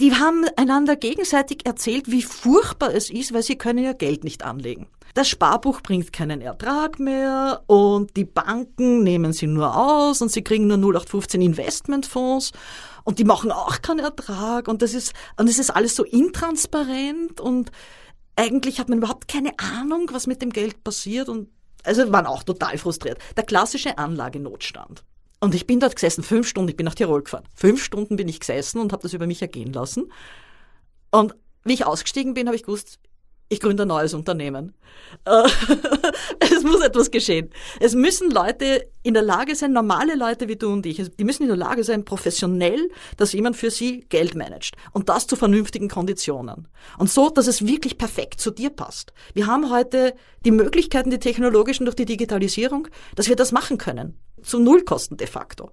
die 0.00 0.14
haben 0.14 0.44
einander 0.56 0.96
gegenseitig 0.96 1.66
erzählt, 1.66 2.10
wie 2.10 2.22
furchtbar 2.22 2.94
es 2.94 3.10
ist, 3.10 3.32
weil 3.32 3.42
sie 3.42 3.56
können 3.56 3.84
ihr 3.84 3.94
Geld 3.94 4.24
nicht 4.24 4.42
anlegen. 4.42 4.88
Das 5.14 5.28
Sparbuch 5.28 5.80
bringt 5.82 6.12
keinen 6.12 6.40
Ertrag 6.40 6.98
mehr 6.98 7.62
und 7.68 8.16
die 8.16 8.24
Banken 8.24 9.04
nehmen 9.04 9.32
sie 9.32 9.46
nur 9.46 9.76
aus 9.76 10.20
und 10.22 10.32
sie 10.32 10.42
kriegen 10.42 10.66
nur 10.66 10.78
0815 10.78 11.40
Investmentfonds 11.40 12.50
und 13.04 13.18
die 13.18 13.24
machen 13.24 13.52
auch 13.52 13.80
keinen 13.82 14.00
Ertrag 14.00 14.68
und 14.68 14.82
das 14.82 14.94
ist, 14.94 15.12
und 15.36 15.48
es 15.48 15.58
ist 15.58 15.70
alles 15.70 15.94
so 15.94 16.04
intransparent 16.04 17.40
und 17.40 17.70
eigentlich 18.36 18.80
hat 18.80 18.88
man 18.88 18.98
überhaupt 18.98 19.28
keine 19.28 19.52
Ahnung, 19.58 20.08
was 20.12 20.26
mit 20.26 20.42
dem 20.42 20.50
Geld 20.50 20.82
passiert 20.82 21.28
und 21.28 21.48
also 21.84 22.10
waren 22.10 22.26
auch 22.26 22.42
total 22.42 22.78
frustriert. 22.78 23.18
Der 23.36 23.44
klassische 23.44 23.98
Anlagenotstand. 23.98 25.04
Und 25.40 25.54
ich 25.54 25.66
bin 25.66 25.80
dort 25.80 25.94
gesessen, 25.94 26.24
fünf 26.24 26.48
Stunden, 26.48 26.70
ich 26.70 26.76
bin 26.76 26.86
nach 26.86 26.94
Tirol 26.94 27.22
gefahren. 27.22 27.44
Fünf 27.54 27.84
Stunden 27.84 28.16
bin 28.16 28.28
ich 28.28 28.40
gesessen 28.40 28.80
und 28.80 28.92
habe 28.92 29.02
das 29.02 29.12
über 29.12 29.26
mich 29.26 29.42
ergehen 29.42 29.72
lassen. 29.74 30.10
Und 31.10 31.34
wie 31.64 31.74
ich 31.74 31.84
ausgestiegen 31.84 32.32
bin, 32.32 32.46
habe 32.46 32.56
ich 32.56 32.62
gewusst, 32.62 32.98
ich 33.48 33.60
gründe 33.60 33.82
ein 33.84 33.88
neues 33.88 34.14
Unternehmen. 34.14 34.74
Äh, 35.24 35.48
es 36.40 36.62
muss 36.62 36.80
etwas 36.80 37.10
geschehen. 37.10 37.50
Es 37.78 37.94
müssen 37.94 38.30
Leute 38.30 38.88
in 39.02 39.14
der 39.14 39.22
Lage 39.22 39.54
sein, 39.54 39.72
normale 39.72 40.14
Leute 40.14 40.48
wie 40.48 40.56
du 40.56 40.72
und 40.72 40.86
ich, 40.86 41.02
die 41.16 41.24
müssen 41.24 41.42
in 41.42 41.48
der 41.48 41.56
Lage 41.56 41.84
sein, 41.84 42.04
professionell, 42.04 42.90
dass 43.16 43.32
jemand 43.32 43.56
für 43.56 43.70
sie 43.70 44.00
Geld 44.08 44.34
managt. 44.34 44.76
Und 44.92 45.08
das 45.08 45.26
zu 45.26 45.36
vernünftigen 45.36 45.88
Konditionen. 45.88 46.68
Und 46.98 47.10
so, 47.10 47.28
dass 47.28 47.46
es 47.46 47.66
wirklich 47.66 47.98
perfekt 47.98 48.40
zu 48.40 48.50
dir 48.50 48.70
passt. 48.70 49.12
Wir 49.34 49.46
haben 49.46 49.70
heute 49.70 50.14
die 50.44 50.50
Möglichkeiten, 50.50 51.10
die 51.10 51.18
technologischen 51.18 51.84
durch 51.84 51.96
die 51.96 52.06
Digitalisierung, 52.06 52.88
dass 53.14 53.28
wir 53.28 53.36
das 53.36 53.52
machen 53.52 53.78
können. 53.78 54.18
Zu 54.42 54.58
Nullkosten 54.58 55.16
de 55.16 55.26
facto. 55.26 55.70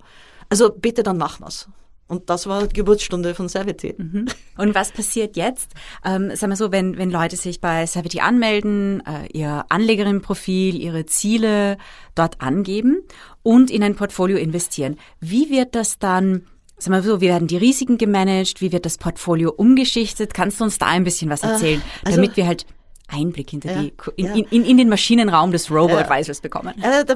Also 0.49 0.69
bitte, 0.69 1.03
dann 1.03 1.17
machen 1.17 1.45
wir's. 1.45 1.67
Und 2.11 2.29
das 2.29 2.45
war 2.45 2.67
die 2.67 2.73
Geburtsstunde 2.73 3.33
von 3.33 3.47
Savity. 3.47 3.95
Mhm. 3.97 4.25
Und 4.57 4.75
was 4.75 4.91
passiert 4.91 5.37
jetzt? 5.37 5.71
Ähm, 6.03 6.35
sagen 6.35 6.51
wir 6.51 6.57
so, 6.57 6.69
wenn, 6.69 6.97
wenn 6.97 7.09
Leute 7.09 7.37
sich 7.37 7.61
bei 7.61 7.85
Savity 7.85 8.19
anmelden, 8.19 9.01
äh, 9.05 9.27
ihr 9.31 9.63
Anlegerinnenprofil, 9.69 10.75
ihre 10.75 11.05
Ziele 11.05 11.77
dort 12.13 12.41
angeben 12.41 13.01
und 13.43 13.71
in 13.71 13.81
ein 13.81 13.95
Portfolio 13.95 14.37
investieren. 14.37 14.97
Wie 15.21 15.49
wird 15.49 15.73
das 15.73 15.99
dann 15.99 16.43
Sagen 16.77 16.95
wir 16.95 17.03
so, 17.03 17.21
wie 17.21 17.27
werden 17.27 17.47
die 17.47 17.57
Risiken 17.57 17.99
gemanagt? 17.99 18.59
Wie 18.59 18.71
wird 18.71 18.87
das 18.87 18.97
Portfolio 18.97 19.51
umgeschichtet? 19.51 20.33
Kannst 20.33 20.59
du 20.59 20.63
uns 20.63 20.79
da 20.79 20.87
ein 20.87 21.03
bisschen 21.03 21.29
was 21.29 21.43
äh, 21.43 21.47
erzählen, 21.49 21.79
äh, 21.79 22.07
also, 22.07 22.17
damit 22.17 22.35
wir 22.35 22.47
halt 22.47 22.65
Einblick 23.11 23.49
hinter 23.49 23.71
ja, 23.71 23.81
die, 23.81 23.93
in, 24.15 24.25
ja. 24.25 24.33
in, 24.49 24.65
in, 24.65 24.77
den 24.77 24.89
Maschinenraum 24.89 25.51
des 25.51 25.69
Robo-Advisors 25.69 26.37
ja. 26.37 26.41
bekommen? 26.41 26.73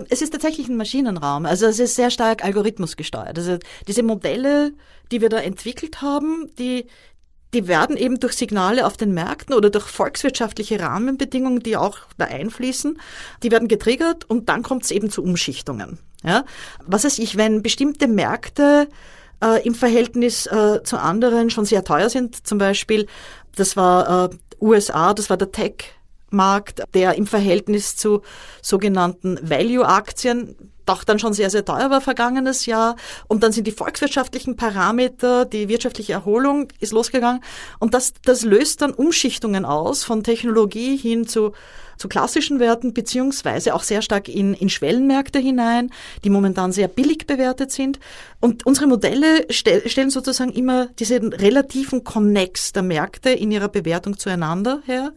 Es 0.09 0.21
ist 0.21 0.31
tatsächlich 0.31 0.67
ein 0.67 0.77
Maschinenraum. 0.77 1.45
Also 1.45 1.65
es 1.65 1.79
ist 1.79 1.95
sehr 1.95 2.11
stark 2.11 2.43
algorithmusgesteuert. 2.43 3.37
Also 3.37 3.57
diese 3.87 4.03
Modelle, 4.03 4.73
die 5.11 5.21
wir 5.21 5.29
da 5.29 5.37
entwickelt 5.37 6.01
haben, 6.01 6.49
die, 6.59 6.87
die 7.53 7.67
werden 7.67 7.97
eben 7.97 8.19
durch 8.19 8.33
Signale 8.33 8.85
auf 8.85 8.97
den 8.97 9.13
Märkten 9.13 9.55
oder 9.55 9.69
durch 9.69 9.85
volkswirtschaftliche 9.85 10.79
Rahmenbedingungen, 10.79 11.61
die 11.61 11.77
auch 11.77 11.97
da 12.17 12.25
einfließen, 12.25 12.99
die 13.43 13.51
werden 13.51 13.67
getriggert 13.67 14.29
und 14.29 14.49
dann 14.49 14.63
kommt 14.63 14.83
es 14.83 14.91
eben 14.91 15.09
zu 15.09 15.23
Umschichtungen. 15.23 15.99
Ja? 16.23 16.43
Was 16.85 17.05
weiß 17.05 17.19
ich, 17.19 17.37
wenn 17.37 17.61
bestimmte 17.61 18.07
Märkte 18.07 18.89
äh, 19.43 19.65
im 19.65 19.75
Verhältnis 19.75 20.47
äh, 20.47 20.83
zu 20.83 20.97
anderen 20.97 21.49
schon 21.49 21.65
sehr 21.65 21.83
teuer 21.83 22.09
sind, 22.09 22.45
zum 22.47 22.57
Beispiel, 22.57 23.07
das 23.55 23.77
war 23.77 24.25
äh, 24.25 24.35
USA, 24.61 25.13
das 25.13 25.29
war 25.29 25.37
der 25.37 25.51
Tech-Markt, 25.51 26.83
der 26.93 27.15
im 27.15 27.27
Verhältnis 27.27 27.95
zu 27.95 28.21
sogenannten 28.61 29.39
Value-Aktien 29.41 30.55
doch 30.85 31.03
dann 31.03 31.19
schon 31.19 31.33
sehr, 31.33 31.49
sehr 31.49 31.65
teuer 31.65 31.89
war 31.89 32.01
vergangenes 32.01 32.65
Jahr. 32.65 32.95
Und 33.27 33.43
dann 33.43 33.51
sind 33.51 33.65
die 33.65 33.71
volkswirtschaftlichen 33.71 34.55
Parameter, 34.55 35.45
die 35.45 35.67
wirtschaftliche 35.67 36.13
Erholung 36.13 36.67
ist 36.79 36.93
losgegangen. 36.93 37.43
Und 37.79 37.93
das, 37.93 38.13
das 38.23 38.43
löst 38.43 38.81
dann 38.81 38.93
Umschichtungen 38.93 39.65
aus 39.65 40.03
von 40.03 40.23
Technologie 40.23 40.95
hin 40.95 41.27
zu, 41.27 41.53
zu 41.97 42.07
klassischen 42.07 42.59
Werten, 42.59 42.93
beziehungsweise 42.93 43.73
auch 43.73 43.83
sehr 43.83 44.01
stark 44.01 44.27
in, 44.27 44.53
in 44.53 44.69
Schwellenmärkte 44.69 45.39
hinein, 45.39 45.91
die 46.23 46.29
momentan 46.29 46.71
sehr 46.71 46.87
billig 46.87 47.27
bewertet 47.27 47.71
sind. 47.71 47.99
Und 48.39 48.65
unsere 48.65 48.87
Modelle 48.87 49.45
stell, 49.49 49.87
stellen 49.89 50.09
sozusagen 50.09 50.51
immer 50.51 50.87
diesen 50.99 51.33
relativen 51.33 52.03
Connex 52.03 52.73
der 52.73 52.83
Märkte 52.83 53.29
in 53.29 53.51
ihrer 53.51 53.69
Bewertung 53.69 54.17
zueinander 54.17 54.81
her 54.85 55.13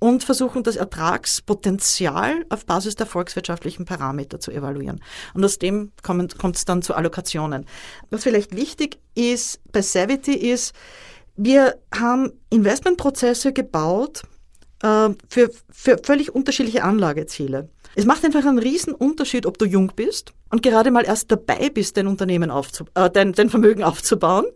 und 0.00 0.24
versuchen 0.24 0.62
das 0.62 0.76
Ertragspotenzial 0.76 2.46
auf 2.48 2.64
Basis 2.64 2.96
der 2.96 3.06
volkswirtschaftlichen 3.06 3.84
Parameter 3.84 4.40
zu 4.40 4.50
evaluieren. 4.50 5.00
Und 5.34 5.44
aus 5.44 5.58
dem 5.58 5.92
kommt 6.02 6.56
es 6.56 6.64
dann 6.64 6.82
zu 6.82 6.94
Allokationen. 6.94 7.66
Was 8.08 8.24
vielleicht 8.24 8.56
wichtig 8.56 8.98
ist 9.14 9.60
bei 9.70 9.82
Savity 9.82 10.32
ist, 10.34 10.74
wir 11.36 11.76
haben 11.94 12.32
Investmentprozesse 12.50 13.52
gebaut 13.52 14.22
äh, 14.82 15.10
für, 15.28 15.50
für 15.70 15.98
völlig 16.02 16.34
unterschiedliche 16.34 16.84
Anlageziele. 16.84 17.68
Es 17.96 18.04
macht 18.04 18.24
einfach 18.24 18.44
einen 18.44 18.58
riesen 18.58 18.94
Unterschied, 18.94 19.46
ob 19.46 19.58
du 19.58 19.64
jung 19.64 19.92
bist 19.96 20.32
und 20.50 20.62
gerade 20.62 20.90
mal 20.90 21.04
erst 21.04 21.30
dabei 21.30 21.70
bist, 21.70 21.96
dein 21.96 22.06
Unternehmen 22.06 22.50
aufzu 22.50 22.84
äh, 22.94 23.10
dein, 23.10 23.32
dein 23.32 23.50
Vermögen 23.50 23.82
aufzubauen 23.84 24.46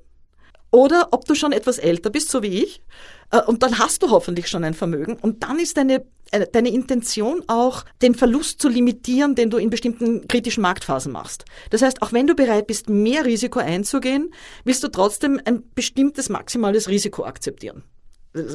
oder 0.75 1.09
ob 1.13 1.25
du 1.25 1.37
schon 1.37 1.53
etwas 1.53 1.79
älter 1.79 2.11
bist, 2.11 2.31
so 2.31 2.43
wie 2.43 2.63
ich, 2.63 2.83
äh, 3.31 3.41
und 3.43 3.63
dann 3.63 3.79
hast 3.79 4.03
du 4.03 4.11
hoffentlich 4.11 4.49
schon 4.49 4.65
ein 4.65 4.75
Vermögen. 4.75 5.17
Und 5.23 5.45
dann 5.45 5.61
ist 5.61 5.77
deine, 5.77 6.05
äh, 6.33 6.47
deine 6.51 6.71
Intention 6.71 7.45
auch, 7.47 7.85
den 8.03 8.17
Verlust 8.17 8.61
zu 8.61 8.69
limitieren, 8.69 9.37
den 9.37 9.51
du 9.51 9.57
in 9.57 9.71
bestimmten 9.71 10.27
kritischen 10.27 10.63
Marktphasen 10.63 11.13
machst. 11.13 11.45
Das 11.71 11.83
heißt, 11.83 12.03
auch 12.03 12.13
wenn 12.13 12.27
du 12.27 12.35
bereit 12.35 12.67
bist, 12.67 12.89
mehr 12.89 13.25
Risiko 13.25 13.61
einzugehen, 13.61 14.35
willst 14.65 14.83
du 14.83 14.89
trotzdem 14.89 15.41
ein 15.45 15.63
bestimmtes 15.77 16.29
maximales 16.29 16.89
Risiko 16.89 17.25
akzeptieren 17.25 17.85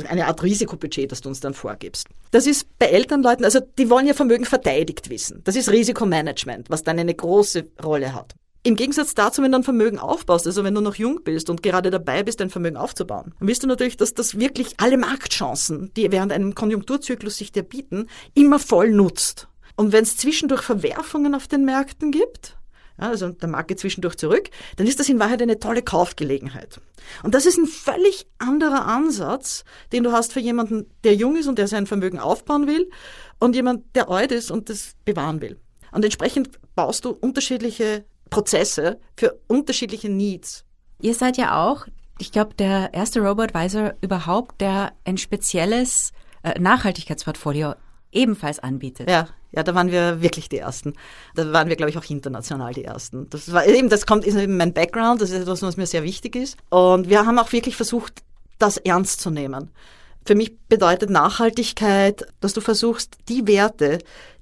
eine 0.07 0.27
Art 0.27 0.43
Risikobudget, 0.43 1.11
das 1.11 1.21
du 1.21 1.29
uns 1.29 1.39
dann 1.39 1.53
vorgibst. 1.53 2.07
Das 2.31 2.47
ist 2.47 2.67
bei 2.77 2.87
Elternleuten, 2.87 3.45
also 3.45 3.59
die 3.77 3.89
wollen 3.89 4.07
ja 4.07 4.13
Vermögen 4.13 4.45
verteidigt 4.45 5.09
wissen. 5.09 5.41
Das 5.45 5.55
ist 5.55 5.69
Risikomanagement, 5.69 6.69
was 6.69 6.83
dann 6.83 6.99
eine 6.99 7.13
große 7.15 7.67
Rolle 7.83 8.13
hat. 8.13 8.35
Im 8.63 8.75
Gegensatz 8.75 9.15
dazu, 9.15 9.41
wenn 9.41 9.53
du 9.53 9.59
ein 9.59 9.63
Vermögen 9.63 9.99
aufbaust, 9.99 10.45
also 10.45 10.65
wenn 10.65 10.75
du 10.75 10.81
noch 10.81 10.95
jung 10.95 11.21
bist 11.23 11.49
und 11.49 11.63
gerade 11.63 11.91
dabei 11.91 12.23
bist, 12.23 12.41
dein 12.41 12.49
Vermögen 12.49 12.75
aufzubauen, 12.75 13.33
dann 13.39 13.47
wirst 13.47 13.63
du 13.63 13.67
natürlich, 13.67 13.95
dass 13.95 14.13
das 14.13 14.37
wirklich 14.37 14.73
alle 14.77 14.97
Marktchancen, 14.97 15.91
die 15.95 16.11
während 16.11 16.33
einem 16.33 16.55
Konjunkturzyklus 16.55 17.37
sich 17.37 17.53
dir 17.53 17.63
bieten, 17.63 18.07
immer 18.33 18.59
voll 18.59 18.91
nutzt. 18.91 19.47
Und 19.77 19.93
wenn 19.93 20.03
es 20.03 20.17
zwischendurch 20.17 20.61
Verwerfungen 20.61 21.35
auf 21.35 21.47
den 21.47 21.63
Märkten 21.63 22.11
gibt, 22.11 22.58
also 22.99 23.29
der 23.29 23.49
Markt 23.49 23.69
geht 23.69 23.79
zwischendurch 23.79 24.15
zurück, 24.17 24.49
dann 24.75 24.87
ist 24.87 24.99
das 24.99 25.09
in 25.09 25.19
Wahrheit 25.19 25.41
eine 25.41 25.59
tolle 25.59 25.81
Kaufgelegenheit. 25.81 26.79
Und 27.23 27.35
das 27.35 27.45
ist 27.45 27.57
ein 27.57 27.65
völlig 27.65 28.27
anderer 28.37 28.85
Ansatz, 28.85 29.63
den 29.91 30.03
du 30.03 30.11
hast 30.11 30.33
für 30.33 30.39
jemanden, 30.39 30.89
der 31.03 31.15
jung 31.15 31.35
ist 31.35 31.47
und 31.47 31.57
der 31.57 31.67
sein 31.67 31.87
Vermögen 31.87 32.19
aufbauen 32.19 32.67
will 32.67 32.89
und 33.39 33.55
jemand, 33.55 33.95
der 33.95 34.09
alt 34.09 34.31
ist 34.31 34.51
und 34.51 34.69
das 34.69 34.95
bewahren 35.05 35.41
will. 35.41 35.57
Und 35.91 36.03
entsprechend 36.03 36.49
baust 36.75 37.05
du 37.05 37.11
unterschiedliche 37.11 38.05
Prozesse 38.29 38.99
für 39.17 39.39
unterschiedliche 39.47 40.09
Needs. 40.09 40.65
Ihr 41.01 41.15
seid 41.15 41.37
ja 41.37 41.65
auch, 41.65 41.87
ich 42.19 42.31
glaube, 42.31 42.53
der 42.53 42.93
erste 42.93 43.21
Robo-Advisor 43.21 43.95
überhaupt, 44.01 44.61
der 44.61 44.93
ein 45.05 45.17
spezielles 45.17 46.11
äh, 46.43 46.59
Nachhaltigkeitsportfolio 46.59 47.73
ebenfalls 48.11 48.59
anbietet. 48.59 49.09
Ja, 49.09 49.29
ja, 49.51 49.63
da 49.63 49.73
waren 49.73 49.91
wir 49.91 50.21
wirklich 50.21 50.49
die 50.49 50.59
Ersten. 50.59 50.93
Da 51.35 51.51
waren 51.51 51.69
wir, 51.69 51.75
glaube 51.75 51.89
ich, 51.89 51.97
auch 51.97 52.09
international 52.09 52.73
die 52.73 52.85
Ersten. 52.85 53.29
Das 53.29 53.51
war 53.51 53.65
eben, 53.65 53.89
das 53.89 54.05
kommt, 54.05 54.25
ist 54.25 54.35
eben 54.35 54.57
mein 54.57 54.73
Background, 54.73 55.21
das 55.21 55.31
ist 55.31 55.41
etwas, 55.41 55.61
was 55.61 55.77
mir 55.77 55.87
sehr 55.87 56.03
wichtig 56.03 56.35
ist. 56.35 56.57
Und 56.69 57.09
wir 57.09 57.25
haben 57.25 57.39
auch 57.39 57.51
wirklich 57.51 57.75
versucht, 57.75 58.21
das 58.59 58.77
ernst 58.77 59.21
zu 59.21 59.31
nehmen. 59.31 59.71
Für 60.25 60.35
mich 60.35 60.55
bedeutet 60.67 61.09
Nachhaltigkeit, 61.09 62.27
dass 62.41 62.53
du 62.53 62.61
versuchst, 62.61 63.17
die 63.29 63.47
Werte, 63.47 63.99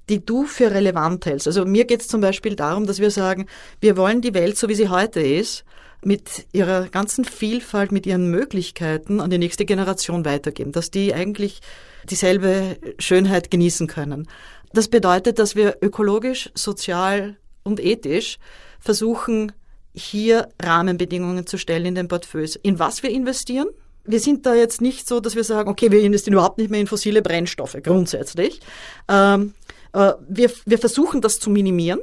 die 0.08 0.24
du 0.24 0.44
für 0.44 0.70
relevant 0.70 1.24
hältst. 1.26 1.46
Also 1.46 1.64
mir 1.64 1.84
geht 1.84 2.00
es 2.00 2.08
zum 2.08 2.20
Beispiel 2.20 2.56
darum, 2.56 2.86
dass 2.86 2.98
wir 2.98 3.10
sagen, 3.10 3.46
wir 3.80 3.96
wollen 3.96 4.20
die 4.20 4.34
Welt, 4.34 4.58
so 4.58 4.68
wie 4.68 4.74
sie 4.74 4.88
heute 4.88 5.20
ist, 5.20 5.64
mit 6.02 6.46
ihrer 6.52 6.88
ganzen 6.88 7.24
Vielfalt, 7.24 7.92
mit 7.92 8.06
ihren 8.06 8.30
Möglichkeiten 8.30 9.20
an 9.20 9.30
die 9.30 9.38
nächste 9.38 9.64
Generation 9.64 10.24
weitergeben, 10.24 10.72
dass 10.72 10.90
die 10.90 11.12
eigentlich 11.12 11.60
dieselbe 12.08 12.78
Schönheit 12.98 13.50
genießen 13.50 13.86
können. 13.88 14.28
Das 14.72 14.88
bedeutet, 14.88 15.38
dass 15.38 15.56
wir 15.56 15.78
ökologisch, 15.80 16.50
sozial 16.54 17.36
und 17.62 17.80
ethisch 17.80 18.38
versuchen, 18.80 19.52
hier 19.94 20.48
Rahmenbedingungen 20.62 21.46
zu 21.46 21.58
stellen 21.58 21.86
in 21.86 21.94
den 21.94 22.08
Portfolios. 22.08 22.56
In 22.56 22.78
was 22.78 23.02
wir 23.02 23.10
investieren? 23.10 23.68
Wir 24.04 24.20
sind 24.20 24.46
da 24.46 24.54
jetzt 24.54 24.80
nicht 24.80 25.08
so, 25.08 25.20
dass 25.20 25.34
wir 25.34 25.44
sagen, 25.44 25.68
okay, 25.68 25.90
wir 25.90 26.00
investieren 26.00 26.34
überhaupt 26.34 26.58
nicht 26.58 26.70
mehr 26.70 26.80
in 26.80 26.86
fossile 26.86 27.20
Brennstoffe, 27.20 27.76
grundsätzlich. 27.82 28.60
Ähm, 29.08 29.54
äh, 29.92 30.12
wir, 30.28 30.50
wir 30.64 30.78
versuchen 30.78 31.20
das 31.20 31.40
zu 31.40 31.50
minimieren 31.50 32.00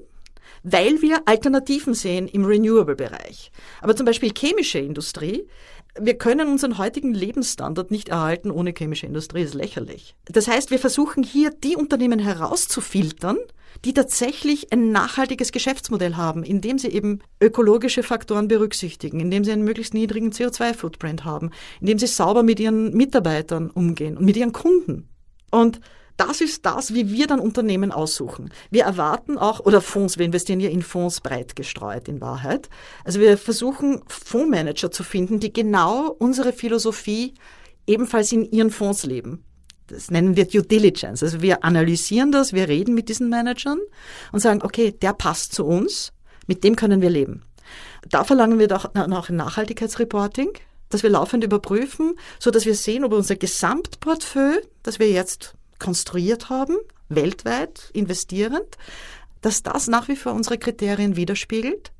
weil 0.67 0.99
wir 1.03 1.21
Alternativen 1.25 1.93
sehen 1.93 2.27
im 2.27 2.43
Renewable-Bereich. 2.43 3.51
Aber 3.81 3.95
zum 3.95 4.07
Beispiel 4.07 4.33
chemische 4.35 4.79
Industrie, 4.79 5.47
wir 5.99 6.17
können 6.17 6.49
unseren 6.49 6.77
heutigen 6.77 7.13
Lebensstandard 7.13 7.91
nicht 7.91 8.09
erhalten 8.09 8.51
ohne 8.51 8.73
chemische 8.77 9.05
Industrie, 9.05 9.41
ist 9.41 9.53
lächerlich. 9.53 10.15
Das 10.25 10.47
heißt, 10.47 10.71
wir 10.71 10.79
versuchen 10.79 11.23
hier 11.23 11.51
die 11.51 11.75
Unternehmen 11.75 12.19
herauszufiltern, 12.19 13.37
die 13.83 13.93
tatsächlich 13.93 14.71
ein 14.71 14.91
nachhaltiges 14.91 15.51
Geschäftsmodell 15.51 16.15
haben, 16.15 16.43
indem 16.43 16.77
sie 16.77 16.89
eben 16.89 17.19
ökologische 17.41 18.03
Faktoren 18.03 18.47
berücksichtigen, 18.47 19.19
indem 19.19 19.43
sie 19.43 19.51
einen 19.51 19.63
möglichst 19.63 19.93
niedrigen 19.93 20.31
CO2-Footprint 20.31 21.25
haben, 21.25 21.51
indem 21.81 21.99
sie 21.99 22.07
sauber 22.07 22.43
mit 22.43 22.59
ihren 22.59 22.93
Mitarbeitern 22.93 23.69
umgehen 23.69 24.17
und 24.17 24.25
mit 24.25 24.37
ihren 24.37 24.53
Kunden. 24.53 25.09
Und 25.51 25.79
das 26.17 26.41
ist 26.41 26.65
das, 26.65 26.93
wie 26.93 27.11
wir 27.11 27.27
dann 27.27 27.39
Unternehmen 27.39 27.91
aussuchen. 27.91 28.49
Wir 28.71 28.83
erwarten 28.83 29.37
auch, 29.37 29.59
oder 29.59 29.81
Fonds, 29.81 30.17
wir 30.17 30.25
investieren 30.25 30.59
ja 30.59 30.69
in 30.69 30.81
Fonds 30.81 31.21
breit 31.21 31.55
gestreut 31.55 32.07
in 32.07 32.21
Wahrheit. 32.21 32.69
Also 33.03 33.19
wir 33.19 33.37
versuchen 33.37 34.01
Fondsmanager 34.07 34.91
zu 34.91 35.03
finden, 35.03 35.39
die 35.39 35.51
genau 35.51 36.09
unsere 36.19 36.53
Philosophie 36.53 37.33
ebenfalls 37.85 38.31
in 38.31 38.49
ihren 38.51 38.71
Fonds 38.71 39.05
leben. 39.05 39.43
Das 39.87 40.09
nennen 40.09 40.35
wir 40.35 40.45
Due 40.45 40.63
Diligence. 40.63 41.21
Also 41.21 41.41
wir 41.41 41.63
analysieren 41.63 42.31
das, 42.31 42.53
wir 42.53 42.67
reden 42.67 42.95
mit 42.95 43.09
diesen 43.09 43.29
Managern 43.29 43.79
und 44.31 44.39
sagen, 44.39 44.61
okay, 44.63 44.91
der 44.91 45.13
passt 45.13 45.53
zu 45.53 45.65
uns, 45.65 46.11
mit 46.47 46.63
dem 46.63 46.75
können 46.75 47.01
wir 47.01 47.09
leben. 47.09 47.43
Da 48.09 48.23
verlangen 48.23 48.59
wir 48.59 48.67
doch 48.67 48.93
noch 48.93 49.29
ein 49.29 49.35
Nachhaltigkeitsreporting, 49.35 50.49
dass 50.89 51.03
wir 51.03 51.09
laufend 51.09 51.43
überprüfen, 51.43 52.15
so 52.39 52.51
dass 52.51 52.65
wir 52.65 52.75
sehen, 52.75 53.03
ob 53.03 53.13
unser 53.13 53.35
Gesamtportfolio, 53.35 54.61
das 54.83 54.99
wir 54.99 55.09
jetzt 55.09 55.55
konstruiert 55.79 56.49
haben, 56.49 56.75
weltweit 57.09 57.89
investierend, 57.93 58.77
dass 59.41 59.63
das 59.63 59.87
nach 59.87 60.07
wie 60.07 60.15
vor 60.15 60.33
unsere 60.33 60.57
Kriterien 60.57 61.15
widerspiegelt. 61.15 61.91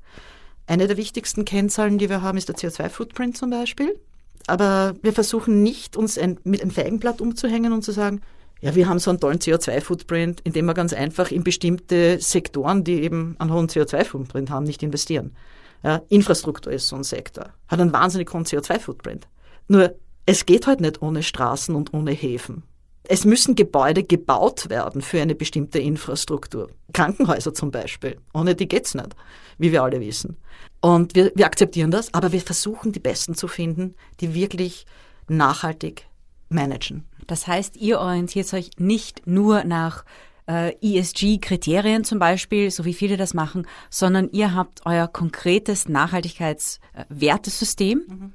Eine 0.67 0.87
der 0.87 0.97
wichtigsten 0.97 1.45
Kennzahlen, 1.45 1.97
die 1.97 2.09
wir 2.09 2.21
haben, 2.21 2.37
ist 2.37 2.49
der 2.49 2.55
CO2-Footprint 2.55 3.37
zum 3.37 3.51
Beispiel. 3.51 3.99
Aber 4.47 4.95
wir 5.01 5.13
versuchen 5.13 5.63
nicht, 5.63 5.95
uns 5.95 6.17
ein, 6.17 6.39
mit 6.43 6.61
einem 6.61 6.71
Feigenblatt 6.71 7.21
umzuhängen 7.21 7.73
und 7.73 7.83
zu 7.83 7.91
sagen, 7.91 8.21
ja, 8.61 8.73
wir 8.73 8.87
haben 8.87 8.99
so 8.99 9.11
einen 9.11 9.19
tollen 9.19 9.39
CO2-Footprint, 9.39 10.41
indem 10.43 10.65
wir 10.65 10.73
ganz 10.73 10.93
einfach 10.93 11.29
in 11.29 11.43
bestimmte 11.43 12.19
Sektoren, 12.19 12.83
die 12.83 13.03
eben 13.03 13.35
einen 13.37 13.53
hohen 13.53 13.67
CO2-Footprint 13.67 14.49
haben, 14.49 14.65
nicht 14.65 14.81
investieren. 14.81 15.35
Ja, 15.83 16.01
Infrastruktur 16.09 16.73
ist 16.73 16.87
so 16.87 16.95
ein 16.95 17.03
Sektor, 17.03 17.51
hat 17.67 17.79
einen 17.79 17.93
wahnsinnig 17.93 18.33
hohen 18.33 18.45
CO2-Footprint. 18.45 19.27
Nur, 19.67 19.95
es 20.25 20.47
geht 20.47 20.65
halt 20.65 20.81
nicht 20.81 21.01
ohne 21.01 21.21
Straßen 21.21 21.75
und 21.75 21.93
ohne 21.93 22.11
Häfen. 22.11 22.63
Es 23.07 23.25
müssen 23.25 23.55
Gebäude 23.55 24.03
gebaut 24.03 24.69
werden 24.69 25.01
für 25.01 25.21
eine 25.21 25.35
bestimmte 25.35 25.79
Infrastruktur. 25.79 26.69
Krankenhäuser 26.93 27.53
zum 27.53 27.71
Beispiel. 27.71 28.17
Ohne 28.33 28.55
die 28.55 28.67
geht's 28.67 28.95
nicht, 28.95 29.15
wie 29.57 29.71
wir 29.71 29.83
alle 29.83 29.99
wissen. 29.99 30.37
Und 30.81 31.15
wir, 31.15 31.31
wir 31.35 31.45
akzeptieren 31.45 31.91
das, 31.91 32.13
aber 32.13 32.31
wir 32.31 32.41
versuchen 32.41 32.91
die 32.91 32.99
Besten 32.99 33.35
zu 33.35 33.47
finden, 33.47 33.95
die 34.19 34.33
wirklich 34.33 34.85
nachhaltig 35.27 36.07
managen. 36.49 37.05
Das 37.27 37.47
heißt, 37.47 37.77
ihr 37.77 37.99
orientiert 37.99 38.53
euch 38.53 38.71
nicht 38.77 39.25
nur 39.25 39.63
nach 39.63 40.05
äh, 40.47 40.75
ESG-Kriterien 40.81 42.03
zum 42.03 42.19
Beispiel, 42.19 42.69
so 42.69 42.85
wie 42.85 42.93
viele 42.93 43.17
das 43.17 43.33
machen, 43.33 43.65
sondern 43.89 44.29
ihr 44.31 44.53
habt 44.53 44.85
euer 44.85 45.07
konkretes 45.07 45.89
Nachhaltigkeitswertesystem 45.89 48.03
mhm. 48.07 48.33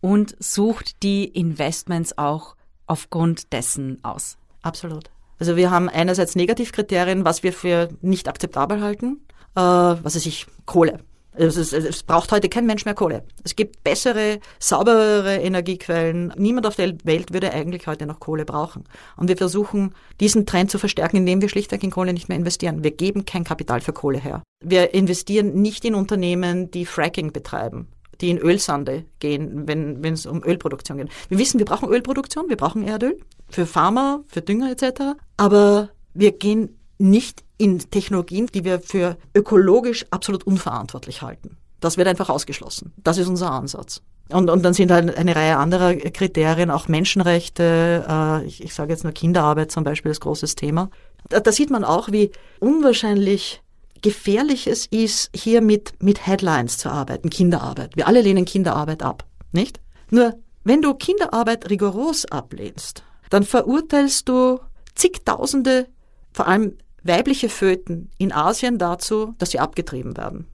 und 0.00 0.34
sucht 0.40 1.04
die 1.04 1.24
Investments 1.24 2.18
auch 2.18 2.56
aufgrund 2.92 3.54
dessen 3.54 3.98
aus. 4.04 4.36
Absolut. 4.60 5.10
Also 5.38 5.56
wir 5.56 5.70
haben 5.70 5.88
einerseits 5.88 6.36
Negativkriterien, 6.36 7.24
was 7.24 7.42
wir 7.42 7.54
für 7.54 7.88
nicht 8.02 8.28
akzeptabel 8.28 8.82
halten, 8.82 9.24
äh, 9.56 9.60
was 9.60 10.14
weiß 10.14 10.26
ich, 10.26 10.46
Kohle. 10.66 11.00
Es, 11.34 11.56
ist, 11.56 11.72
es, 11.72 12.02
braucht 12.02 12.30
heute 12.30 12.50
kein 12.50 12.66
Mensch 12.66 12.84
mehr 12.84 12.92
Kohle. 12.92 13.24
Es 13.42 13.56
gibt 13.56 13.82
bessere, 13.82 14.38
sauberere 14.58 15.36
Energiequellen. 15.36 16.34
Niemand 16.36 16.66
auf 16.66 16.76
der 16.76 16.92
Welt 17.04 17.32
würde 17.32 17.50
eigentlich 17.54 17.86
heute 17.86 18.04
noch 18.04 18.20
Kohle 18.20 18.44
brauchen. 18.44 18.84
Und 19.16 19.28
wir 19.28 19.38
versuchen, 19.38 19.94
diesen 20.20 20.44
Trend 20.44 20.70
zu 20.70 20.78
verstärken, 20.78 21.16
indem 21.16 21.40
wir 21.40 21.48
schlichtweg 21.48 21.82
in 21.82 21.90
Kohle 21.90 22.12
nicht 22.12 22.28
mehr 22.28 22.36
investieren. 22.36 22.84
Wir 22.84 22.90
geben 22.90 23.24
kein 23.24 23.44
Kapital 23.44 23.80
für 23.80 23.94
Kohle 23.94 24.18
her. 24.18 24.42
Wir 24.62 24.92
investieren 24.92 25.54
nicht 25.54 25.86
in 25.86 25.94
Unternehmen, 25.94 26.70
die 26.70 26.84
Fracking 26.84 27.32
betreiben 27.32 27.88
die 28.20 28.30
in 28.30 28.38
Ölsande 28.38 29.04
gehen, 29.18 29.66
wenn 29.66 30.04
es 30.04 30.26
um 30.26 30.42
Ölproduktion 30.44 30.98
geht. 30.98 31.08
Wir 31.28 31.38
wissen, 31.38 31.58
wir 31.58 31.66
brauchen 31.66 31.88
Ölproduktion, 31.88 32.48
wir 32.48 32.56
brauchen 32.56 32.86
Erdöl 32.86 33.18
für 33.48 33.66
Pharma, 33.66 34.22
für 34.28 34.42
Dünger 34.42 34.70
etc. 34.70 35.16
Aber 35.36 35.90
wir 36.14 36.32
gehen 36.32 36.78
nicht 36.98 37.42
in 37.58 37.78
Technologien, 37.78 38.46
die 38.46 38.64
wir 38.64 38.80
für 38.80 39.16
ökologisch 39.34 40.06
absolut 40.10 40.44
unverantwortlich 40.44 41.22
halten. 41.22 41.56
Das 41.80 41.96
wird 41.96 42.06
einfach 42.06 42.28
ausgeschlossen. 42.28 42.92
Das 43.02 43.18
ist 43.18 43.28
unser 43.28 43.50
Ansatz. 43.50 44.02
Und, 44.28 44.48
und 44.50 44.62
dann 44.62 44.72
sind 44.72 44.90
halt 44.90 45.16
eine 45.16 45.36
Reihe 45.36 45.56
anderer 45.56 45.94
Kriterien, 45.94 46.70
auch 46.70 46.88
Menschenrechte, 46.88 48.04
äh, 48.08 48.46
ich, 48.46 48.62
ich 48.62 48.72
sage 48.72 48.92
jetzt 48.92 49.04
nur 49.04 49.12
Kinderarbeit 49.12 49.70
zum 49.72 49.84
Beispiel, 49.84 50.10
das 50.10 50.20
großes 50.20 50.54
Thema. 50.54 50.90
Da, 51.28 51.40
da 51.40 51.52
sieht 51.52 51.70
man 51.70 51.84
auch, 51.84 52.10
wie 52.12 52.30
unwahrscheinlich 52.60 53.61
gefährlich 54.02 54.66
es 54.66 54.86
ist, 54.86 55.30
hier 55.34 55.60
mit, 55.62 55.94
mit 56.02 56.26
Headlines 56.26 56.78
zu 56.78 56.90
arbeiten, 56.90 57.30
Kinderarbeit. 57.30 57.96
Wir 57.96 58.06
alle 58.06 58.20
lehnen 58.20 58.44
Kinderarbeit 58.44 59.02
ab, 59.02 59.24
nicht? 59.52 59.80
Nur, 60.10 60.34
wenn 60.64 60.82
du 60.82 60.94
Kinderarbeit 60.94 61.70
rigoros 61.70 62.26
ablehnst, 62.26 63.04
dann 63.30 63.44
verurteilst 63.44 64.28
du 64.28 64.60
zigtausende, 64.94 65.88
vor 66.32 66.46
allem 66.46 66.76
weibliche 67.02 67.48
Föten 67.48 68.10
in 68.18 68.32
Asien 68.32 68.78
dazu, 68.78 69.34
dass 69.38 69.50
sie 69.50 69.58
abgetrieben 69.58 70.16
werden. 70.16 70.46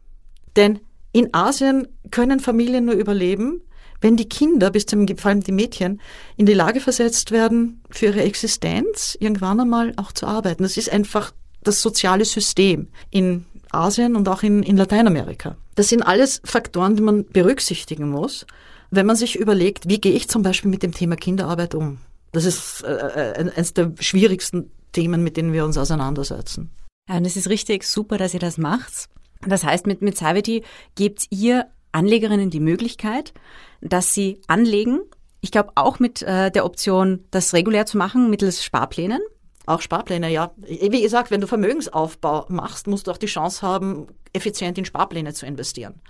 Denn 0.57 0.81
in 1.13 1.33
Asien 1.35 1.89
können 2.11 2.41
Familien 2.41 2.85
nur 2.85 2.95
überleben, 2.95 3.63
wenn 4.01 4.17
die 4.17 4.29
Kinder, 4.29 4.71
bis 4.71 4.87
zum, 4.87 5.07
vor 5.17 5.31
allem 5.31 5.43
die 5.43 5.53
Mädchen, 5.53 6.01
in 6.37 6.47
die 6.47 6.55
Lage 6.55 6.81
versetzt 6.81 7.33
werden, 7.33 7.83
für 7.91 8.07
ihre 8.07 8.23
Existenz 8.23 9.17
irgendwann 9.19 9.61
einmal 9.61 9.93
auch 9.97 10.13
zu 10.13 10.27
arbeiten. 10.27 10.63
Das 10.63 10.77
ist 10.77 10.91
einfach 10.91 11.33
das 11.63 11.83
soziale 11.83 12.25
System 12.25 12.89
in 13.11 13.45
Asien 13.71 14.17
und 14.17 14.29
auch 14.29 14.43
in, 14.43 14.63
in 14.63 14.77
Lateinamerika. 14.77 15.57
Das 15.75 15.89
sind 15.89 16.03
alles 16.03 16.41
Faktoren, 16.45 16.97
die 16.97 17.03
man 17.03 17.27
berücksichtigen 17.27 18.09
muss, 18.09 18.47
wenn 18.91 19.07
man 19.07 19.17
sich 19.17 19.37
überlegt, 19.37 19.89
wie 19.89 20.01
gehe 20.01 20.13
ich 20.13 20.29
zum 20.29 20.43
Beispiel 20.43 20.71
mit 20.71 20.83
dem 20.83 20.93
Thema 20.93 21.17
Kinderarbeit 21.17 21.75
um. 21.75 21.99
Das 22.33 22.45
ist 22.45 22.83
äh, 22.83 22.93
äh 22.93 23.51
eines 23.53 23.75
der 23.75 23.93
schwierigsten 24.01 24.71
Themen, 24.93 25.23
mit 25.23 25.37
denen 25.37 25.53
wir 25.53 25.65
uns 25.65 25.77
auseinandersetzen. 25.77 26.71
Ja, 27.09 27.17
und 27.17 27.27
es 27.27 27.37
ist 27.37 27.49
richtig 27.49 27.85
super, 27.85 28.19
dass 28.19 28.35
ihr 28.35 28.41
das 28.41 28.59
macht. 28.59 29.09
Das 29.47 29.65
heißt, 29.65 29.87
mit, 29.87 30.03
mit 30.03 30.17
Savity 30.17 30.65
gebt 30.95 31.27
ihr 31.31 31.67
Anlegerinnen 31.93 32.51
die 32.51 32.61
Möglichkeit, 32.61 33.33
dass 33.81 34.15
sie 34.15 34.41
anlegen. 34.47 35.01
Ich 35.41 35.51
glaube 35.51 35.73
auch 35.77 36.01
mit 36.01 36.23
äh, 36.23 36.51
der 36.51 36.65
Option, 36.65 37.25
das 37.31 37.55
regulär 37.55 37.87
zu 37.87 37.97
machen 37.97 38.29
mittels 38.31 38.65
Sparplänen. 38.65 39.21
Auch 39.69 39.83
Sparpläne, 39.83 40.31
ja. 40.31 40.51
Wie 40.57 41.03
gesagt, 41.03 41.31
wenn 41.31 41.43
du 41.43 41.47
Vermögensaufbau 41.47 42.47
machst, 42.49 42.87
musst 42.87 43.07
du 43.07 43.11
auch 43.11 43.19
die 43.19 43.27
Chance 43.27 43.61
haben, 43.61 44.07
effizient 44.33 44.79
in 44.79 44.87
Sparpläne 44.87 45.35
zu 45.35 45.45
investieren. 45.45 46.01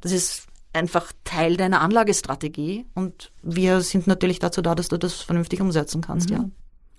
Das 0.00 0.12
ist 0.12 0.46
einfach 0.72 1.12
Teil 1.24 1.56
deiner 1.56 1.80
Anlagestrategie 1.80 2.86
und 2.94 3.32
wir 3.42 3.80
sind 3.80 4.06
natürlich 4.06 4.38
dazu 4.38 4.62
da, 4.62 4.76
dass 4.76 4.86
du 4.86 4.98
das 4.98 5.14
vernünftig 5.22 5.60
umsetzen 5.60 6.00
kannst, 6.00 6.30
mhm. 6.30 6.36
ja. 6.36 6.44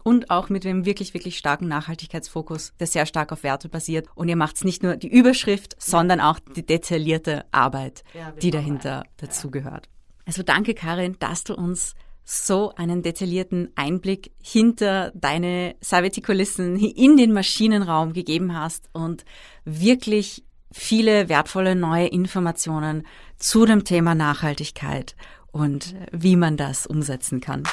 Und 0.03 0.29
auch 0.29 0.49
mit 0.49 0.65
einem 0.65 0.85
wirklich, 0.85 1.13
wirklich 1.13 1.37
starken 1.37 1.69
Nachhaltigkeitsfokus, 1.69 2.73
der 2.79 2.87
sehr 2.87 3.05
stark 3.05 3.31
auf 3.31 3.43
Werte 3.43 3.69
basiert. 3.69 4.07
Und 4.15 4.27
ihr 4.27 4.37
macht 4.37 4.55
es 4.55 4.63
nicht 4.63 4.81
nur 4.81 4.95
die 4.95 5.09
Überschrift, 5.09 5.75
sondern 5.77 6.19
auch 6.19 6.39
die 6.39 6.65
detaillierte 6.65 7.45
Arbeit, 7.51 8.03
ja, 8.13 8.31
die 8.31 8.49
dahinter 8.49 9.03
dazugehört. 9.17 9.87
Also 10.25 10.41
danke, 10.41 10.73
Karin, 10.73 11.15
dass 11.19 11.43
du 11.43 11.53
uns 11.53 11.95
so 12.31 12.75
einen 12.75 13.01
detaillierten 13.01 13.71
Einblick 13.73 14.31
hinter 14.39 15.11
deine 15.15 15.75
Saveti-Kulissen 15.81 16.77
in 16.77 17.17
den 17.17 17.33
Maschinenraum 17.33 18.13
gegeben 18.13 18.55
hast 18.55 18.87
und 18.93 19.25
wirklich 19.65 20.43
viele 20.71 21.27
wertvolle 21.27 21.75
neue 21.75 22.05
Informationen 22.05 23.07
zu 23.37 23.65
dem 23.65 23.83
Thema 23.83 24.13
Nachhaltigkeit 24.13 25.15
und 25.51 25.95
wie 26.11 26.35
man 26.35 26.55
das 26.55 26.85
umsetzen 26.85 27.41
kann. 27.41 27.63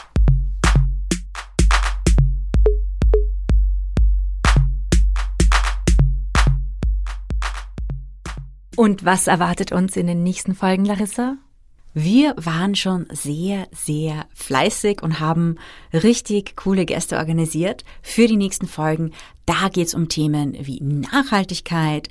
Und 8.74 9.04
was 9.04 9.26
erwartet 9.26 9.72
uns 9.72 9.96
in 9.96 10.06
den 10.06 10.22
nächsten 10.22 10.54
Folgen, 10.54 10.86
Larissa? 10.86 11.36
Wir 11.98 12.34
waren 12.36 12.74
schon 12.74 13.06
sehr, 13.10 13.68
sehr 13.72 14.26
fleißig 14.34 15.02
und 15.02 15.18
haben 15.18 15.56
richtig 15.94 16.54
coole 16.54 16.84
Gäste 16.84 17.16
organisiert 17.16 17.84
für 18.02 18.26
die 18.26 18.36
nächsten 18.36 18.66
Folgen. 18.66 19.12
Da 19.46 19.70
geht's 19.70 19.94
um 19.94 20.10
Themen 20.10 20.54
wie 20.60 20.78
Nachhaltigkeit, 20.82 22.10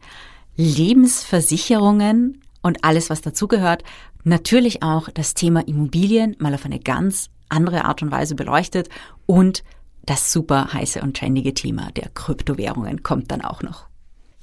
Lebensversicherungen 0.55 2.41
und 2.63 2.83
alles, 2.83 3.11
was 3.11 3.21
dazugehört. 3.21 3.83
Natürlich 4.23 4.81
auch 4.81 5.07
das 5.13 5.35
Thema 5.35 5.67
Immobilien 5.67 6.35
mal 6.39 6.55
auf 6.55 6.65
eine 6.65 6.79
ganz 6.79 7.29
andere 7.49 7.85
Art 7.85 8.01
und 8.01 8.09
Weise 8.09 8.33
beleuchtet 8.33 8.89
und 9.27 9.63
das 10.03 10.33
super 10.33 10.73
heiße 10.73 10.99
und 10.99 11.15
trendige 11.15 11.53
Thema 11.53 11.91
der 11.91 12.09
Kryptowährungen 12.09 13.03
kommt 13.03 13.29
dann 13.29 13.43
auch 13.43 13.61
noch. 13.61 13.85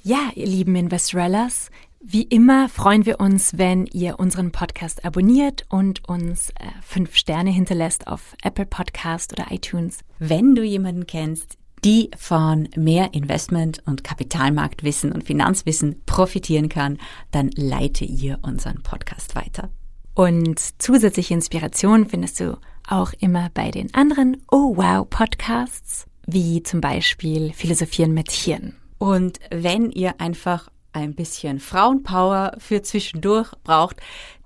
Ja, 0.03 0.31
ihr 0.35 0.47
lieben 0.47 0.77
Investorellas, 0.77 1.69
wie 2.05 2.23
immer 2.23 2.67
freuen 2.67 3.05
wir 3.05 3.21
uns, 3.21 3.57
wenn 3.57 3.85
ihr 3.85 4.19
unseren 4.19 4.51
Podcast 4.51 5.05
abonniert 5.05 5.65
und 5.69 6.07
uns 6.07 6.49
äh, 6.49 6.67
fünf 6.81 7.15
Sterne 7.15 7.49
hinterlässt 7.49 8.07
auf 8.07 8.35
Apple 8.43 8.65
Podcast 8.65 9.31
oder 9.31 9.51
iTunes. 9.51 9.99
Wenn 10.19 10.53
du 10.53 10.63
jemanden 10.63 11.07
kennst, 11.07 11.57
die 11.85 12.11
von 12.17 12.67
mehr 12.75 13.13
Investment 13.13 13.81
und 13.85 14.03
Kapitalmarktwissen 14.03 15.13
und 15.13 15.23
Finanzwissen 15.23 16.03
profitieren 16.05 16.67
kann, 16.67 16.97
dann 17.31 17.51
leite 17.55 18.03
ihr 18.03 18.37
unseren 18.41 18.83
Podcast 18.83 19.35
weiter. 19.35 19.69
Und 20.13 20.59
zusätzliche 20.81 21.33
Inspiration 21.33 22.05
findest 22.07 22.41
du 22.41 22.57
auch 22.85 23.13
immer 23.19 23.49
bei 23.53 23.71
den 23.71 23.93
anderen 23.93 24.43
Oh 24.51 24.75
Wow 24.75 25.09
Podcasts, 25.09 26.05
wie 26.27 26.63
zum 26.63 26.81
Beispiel 26.81 27.53
Philosophieren 27.53 28.13
mit 28.13 28.27
Tieren. 28.27 28.75
Und 28.97 29.39
wenn 29.49 29.89
ihr 29.89 30.19
einfach 30.19 30.69
ein 30.93 31.15
bisschen 31.15 31.59
Frauenpower 31.59 32.53
für 32.57 32.81
zwischendurch 32.81 33.51
braucht, 33.63 33.97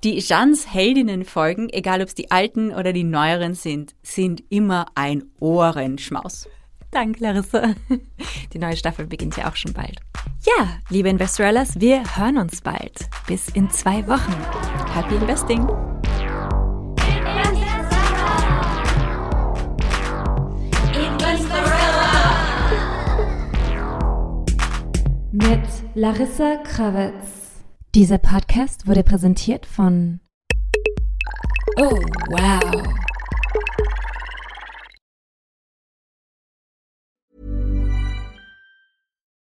die 0.03 0.19
Jeans-Heldinnen-Folgen, 0.19 1.69
egal 1.69 2.01
ob 2.01 2.07
es 2.07 2.15
die 2.15 2.31
alten 2.31 2.71
oder 2.71 2.93
die 2.93 3.03
neueren 3.03 3.55
sind, 3.55 3.95
sind 4.03 4.43
immer 4.49 4.87
ein 4.95 5.23
Ohrenschmaus. 5.39 6.47
Danke, 6.91 7.21
Larissa. 7.21 7.73
Die 8.53 8.59
neue 8.59 8.77
Staffel 8.77 9.07
beginnt 9.07 9.35
ja 9.35 9.49
auch 9.49 9.55
schon 9.55 9.73
bald. 9.73 9.99
Ja, 10.45 10.79
liebe 10.89 11.09
Investorellas, 11.09 11.79
wir 11.79 12.03
hören 12.15 12.37
uns 12.37 12.61
bald. 12.61 13.09
Bis 13.27 13.49
in 13.49 13.69
zwei 13.69 14.07
Wochen. 14.07 14.33
Happy 14.93 15.15
Investing! 15.15 15.67
Mit 25.37 25.61
Larissa 25.93 26.55
Krawitz. 26.63 27.61
Dieser 27.93 28.17
Podcast 28.17 28.87
wurde 28.87 29.03
präsentiert 29.03 29.67
von 29.67 30.19
Oh, 31.77 31.91
wow. 32.29 32.87